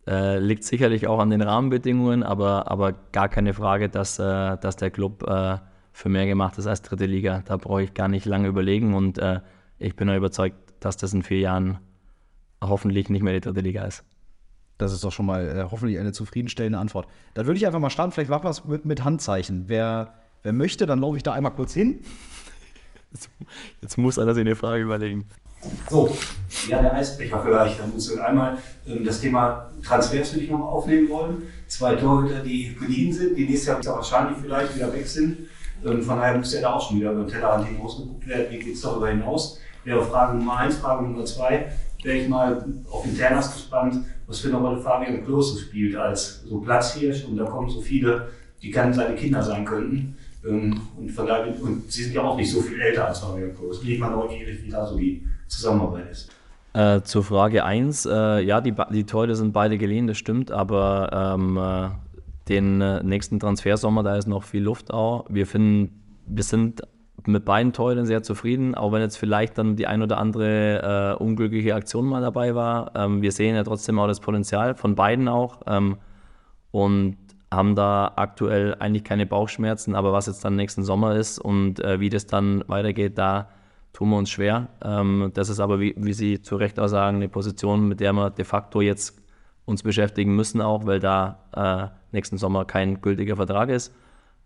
[0.06, 4.76] äh, liegt sicherlich auch an den Rahmenbedingungen, aber, aber gar keine Frage, dass, äh, dass
[4.76, 5.58] der Club äh,
[5.92, 7.42] für mehr gemacht ist als dritte Liga.
[7.44, 9.40] Da brauche ich gar nicht lange überlegen und äh,
[9.78, 11.78] ich bin überzeugt, dass das in vier Jahren
[12.62, 14.04] hoffentlich nicht mehr die dritte Liga ist.
[14.78, 17.08] Das ist doch schon mal äh, hoffentlich eine zufriedenstellende Antwort.
[17.34, 19.64] Dann würde ich einfach mal starten, vielleicht machen wir es mit, mit Handzeichen.
[19.66, 22.00] Wer, wer möchte, dann laufe ich da einmal kurz hin.
[23.80, 25.26] Jetzt muss einer sich eine Frage überlegen.
[25.90, 26.16] So,
[26.68, 27.80] ja, der Eisbecher vielleicht.
[27.80, 31.42] Dann muss wir einmal ähm, das Thema Transfers würde ich noch aufnehmen wollen.
[31.66, 35.48] Zwei Torhüter, die geliehen sind, die nächstes Jahr wahrscheinlich vielleicht wieder weg sind.
[35.84, 38.46] Ähm, von daher muss ja da auch schon wieder beim Tellerrand hinausgeguckt werden.
[38.50, 39.58] Wie geht es darüber hinaus?
[39.84, 41.70] Wäre Frage Nummer eins, Frage Nummer zwei.
[42.02, 46.60] Wäre ich mal auf Internas gespannt, was für eine Rolle Fabian Klose spielt als so
[46.60, 47.24] Platzhirsch.
[47.24, 48.30] Und da kommen so viele,
[48.62, 50.16] die kann seine Kinder sein könnten.
[50.46, 53.54] Ähm, und von daher, und sie sind ja auch nicht so viel älter als Fabian
[53.54, 53.80] Klose.
[53.80, 56.30] Bin ich mal neugierig, wie da so die Zusammenarbeit ist.
[56.72, 61.34] Äh, zur Frage 1, äh, ja, die, die Teile sind beide geliehen, das stimmt, aber
[61.34, 61.88] ähm, äh,
[62.48, 65.24] den äh, nächsten Transfersommer, da ist noch viel Luft auch.
[65.28, 66.82] Wir finden, wir sind
[67.26, 71.22] mit beiden Teuren sehr zufrieden, auch wenn jetzt vielleicht dann die ein oder andere äh,
[71.22, 72.92] unglückliche Aktion mal dabei war.
[72.94, 75.96] Ähm, wir sehen ja trotzdem auch das Potenzial von beiden auch ähm,
[76.70, 77.16] und
[77.52, 81.98] haben da aktuell eigentlich keine Bauchschmerzen, aber was jetzt dann nächsten Sommer ist und äh,
[81.98, 83.48] wie das dann weitergeht, da
[83.92, 84.68] tun wir uns schwer.
[84.82, 88.12] Ähm, das ist aber, wie, wie Sie zu Recht auch sagen, eine Position, mit der
[88.12, 89.20] wir de facto jetzt
[89.64, 93.94] uns beschäftigen müssen auch, weil da äh, nächsten Sommer kein gültiger Vertrag ist.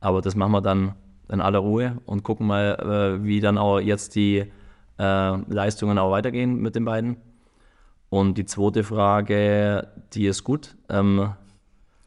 [0.00, 0.94] Aber das machen wir dann
[1.30, 4.44] in aller Ruhe und gucken mal, äh, wie dann auch jetzt die
[4.98, 7.16] äh, Leistungen auch weitergehen mit den beiden.
[8.10, 10.76] Und die zweite Frage, die ist gut.
[10.88, 11.32] Ähm,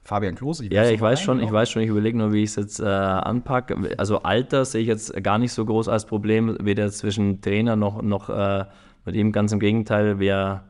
[0.07, 0.65] Fabian Klose.
[0.71, 2.85] Ja, ich weiß schon, ich weiß schon, ich überlege nur, wie ich es jetzt äh,
[2.85, 3.93] anpacke.
[3.97, 8.01] Also Alter sehe ich jetzt gar nicht so groß als Problem, weder zwischen Trainer noch,
[8.01, 8.63] noch äh,
[9.03, 9.33] mit ihm.
[9.33, 10.63] Ganz im Gegenteil, wir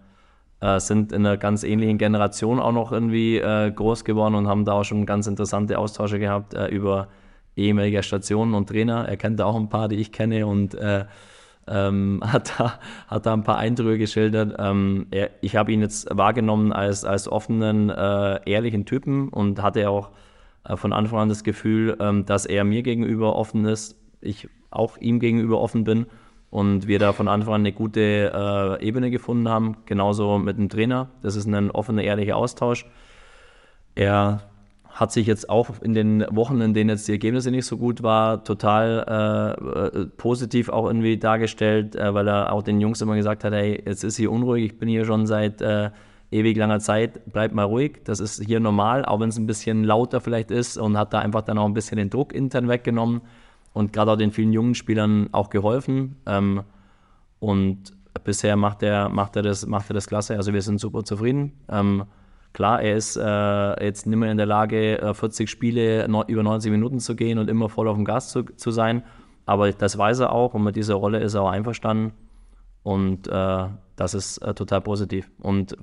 [0.60, 4.66] äh, sind in einer ganz ähnlichen Generation auch noch irgendwie äh, groß geworden und haben
[4.66, 7.08] da auch schon ganz interessante Austausche gehabt äh, über
[7.56, 9.08] ehemalige Stationen und Trainer.
[9.08, 11.06] Er kennt auch ein paar, die ich kenne und äh,
[11.68, 14.55] ähm, hat, da, hat da ein paar Eindrücke geschildert.
[14.59, 19.89] Ähm, er, ich habe ihn jetzt wahrgenommen als, als offenen, äh, ehrlichen Typen und hatte
[19.89, 20.11] auch
[20.63, 24.97] äh, von Anfang an das Gefühl, ähm, dass er mir gegenüber offen ist, ich auch
[24.97, 26.07] ihm gegenüber offen bin
[26.49, 28.32] und wir da von Anfang an eine gute
[28.82, 29.78] äh, Ebene gefunden haben.
[29.86, 31.09] Genauso mit dem Trainer.
[31.22, 32.86] Das ist ein offener, ehrlicher Austausch.
[33.95, 34.41] Er
[34.98, 38.02] hat sich jetzt auch in den Wochen, in denen jetzt die Ergebnisse nicht so gut
[38.02, 43.43] waren, total äh, positiv auch irgendwie dargestellt, äh, weil er auch den Jungs immer gesagt
[43.43, 45.91] hat, hey, jetzt ist hier unruhig, ich bin hier schon seit äh,
[46.32, 49.84] ewig langer Zeit, bleib mal ruhig, das ist hier normal, auch wenn es ein bisschen
[49.84, 53.22] lauter vielleicht ist und hat da einfach dann auch ein bisschen den Druck intern weggenommen
[53.74, 56.64] und gerade auch den vielen jungen Spielern auch geholfen ähm,
[57.38, 57.93] und
[58.24, 61.54] bisher macht er, macht, er das, macht er das klasse, also wir sind super zufrieden.
[61.70, 62.06] Ähm,
[62.58, 66.41] Klar, er ist äh, jetzt nicht mehr in der Lage, 40 äh, Spiele no, über
[66.41, 69.03] 90 Minuten zu gehen und immer voll auf dem Gas zu, zu sein.
[69.45, 72.14] Aber das weiß er auch und mit dieser Rolle ist er auch einverstanden.
[72.82, 75.30] Und äh, das ist äh, total positiv.
[75.38, 75.78] Und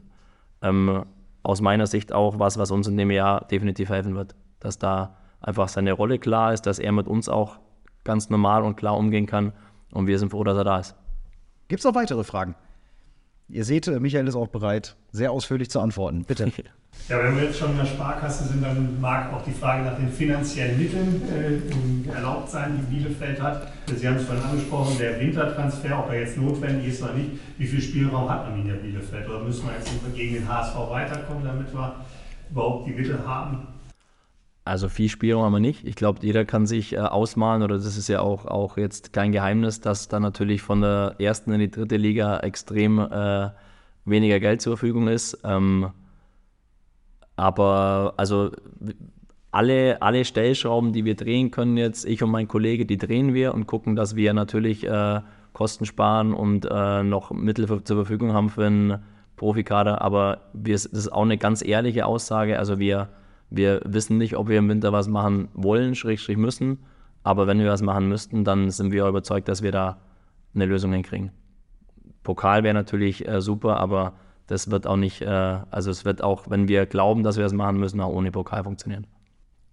[0.62, 1.04] ähm,
[1.44, 4.34] aus meiner Sicht auch was, was uns in dem Jahr definitiv helfen wird.
[4.58, 7.60] Dass da einfach seine Rolle klar ist, dass er mit uns auch
[8.02, 9.52] ganz normal und klar umgehen kann.
[9.92, 10.96] Und wir sind froh, dass er da ist.
[11.68, 12.56] Gibt es noch weitere Fragen?
[13.48, 16.24] Ihr seht, äh, Michael ist auch bereit, sehr ausführlich zu antworten.
[16.24, 16.50] Bitte.
[17.08, 19.96] Ja, wenn wir jetzt schon in der Sparkasse sind, dann mag auch die Frage nach
[19.96, 23.72] den finanziellen Mitteln äh, erlaubt sein, die Bielefeld hat.
[23.94, 27.32] Sie haben es vorhin angesprochen, der Wintertransfer, ob er jetzt notwendig ist oder nicht.
[27.58, 29.28] Wie viel Spielraum hat Arminia Bielefeld?
[29.28, 31.96] Oder müssen wir jetzt gegen den HSV weiterkommen, damit wir
[32.50, 33.66] überhaupt die Mittel haben?
[34.66, 35.86] Also viel Spielraum haben wir nicht.
[35.86, 39.30] Ich glaube, jeder kann sich äh, ausmalen, oder das ist ja auch, auch jetzt kein
[39.30, 43.50] Geheimnis, dass da natürlich von der ersten in die dritte Liga extrem äh,
[44.06, 45.38] weniger Geld zur Verfügung ist.
[45.44, 45.90] Ähm,
[47.36, 48.52] aber also
[49.50, 53.54] alle, alle Stellschrauben, die wir drehen können jetzt, ich und mein Kollege, die drehen wir
[53.54, 55.20] und gucken, dass wir natürlich äh,
[55.52, 59.02] Kosten sparen und äh, noch Mittel für, zur Verfügung haben für einen
[59.36, 60.00] Profikader.
[60.00, 62.58] Aber wir, das ist auch eine ganz ehrliche Aussage.
[62.58, 63.10] Also wir,
[63.50, 66.78] wir wissen nicht, ob wir im Winter was machen wollen, schrägstrich müssen.
[67.22, 69.98] Aber wenn wir was machen müssten, dann sind wir überzeugt, dass wir da
[70.54, 71.30] eine Lösung hinkriegen.
[72.22, 74.14] Pokal wäre natürlich äh, super, aber
[74.46, 75.26] das wird auch nicht, äh,
[75.70, 78.64] also es wird auch, wenn wir glauben, dass wir es machen müssen, auch ohne Pokal
[78.64, 79.06] funktionieren.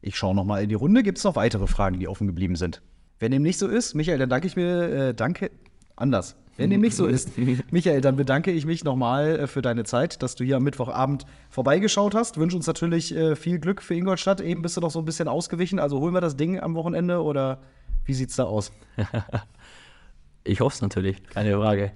[0.01, 1.03] Ich schaue nochmal in die Runde.
[1.03, 2.81] Gibt es noch weitere Fragen, die offen geblieben sind?
[3.19, 5.51] Wenn dem nicht so ist, Michael, dann danke ich mir, äh, danke,
[5.95, 6.35] anders.
[6.61, 7.31] Wenn dem nicht so ist,
[7.71, 11.25] Michael, dann bedanke ich mich nochmal äh, für deine Zeit, dass du hier am Mittwochabend
[11.49, 12.37] vorbeigeschaut hast.
[12.37, 14.41] Wünsche uns natürlich äh, viel Glück für Ingolstadt.
[14.41, 15.79] Eben bist du noch so ein bisschen ausgewichen.
[15.79, 17.59] Also holen wir das Ding am Wochenende oder
[18.05, 18.71] wie sieht's da aus?
[20.43, 21.91] ich hoffe es natürlich, keine Frage.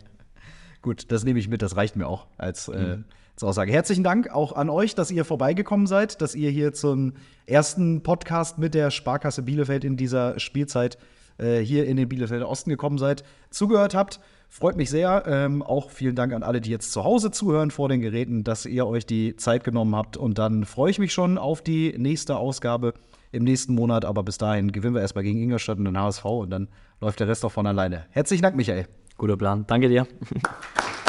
[0.81, 3.05] Gut, das nehme ich mit, das reicht mir auch als, äh, mhm.
[3.33, 3.71] als Aussage.
[3.71, 7.13] Herzlichen Dank auch an euch, dass ihr vorbeigekommen seid, dass ihr hier zum
[7.45, 10.97] ersten Podcast mit der Sparkasse Bielefeld in dieser Spielzeit
[11.37, 14.19] äh, hier in den Bielefelder Osten gekommen seid, zugehört habt.
[14.49, 15.23] Freut mich sehr.
[15.27, 18.65] Ähm, auch vielen Dank an alle, die jetzt zu Hause zuhören vor den Geräten, dass
[18.65, 20.17] ihr euch die Zeit genommen habt.
[20.17, 22.93] Und dann freue ich mich schon auf die nächste Ausgabe
[23.31, 24.05] im nächsten Monat.
[24.05, 26.69] Aber bis dahin gewinnen wir erstmal gegen Ingolstadt und den HSV und dann
[27.01, 28.05] läuft der Rest auch von alleine.
[28.11, 28.87] Herzlichen Dank, Michael.
[29.17, 29.65] Guter Plan.
[29.67, 30.07] Danke dir.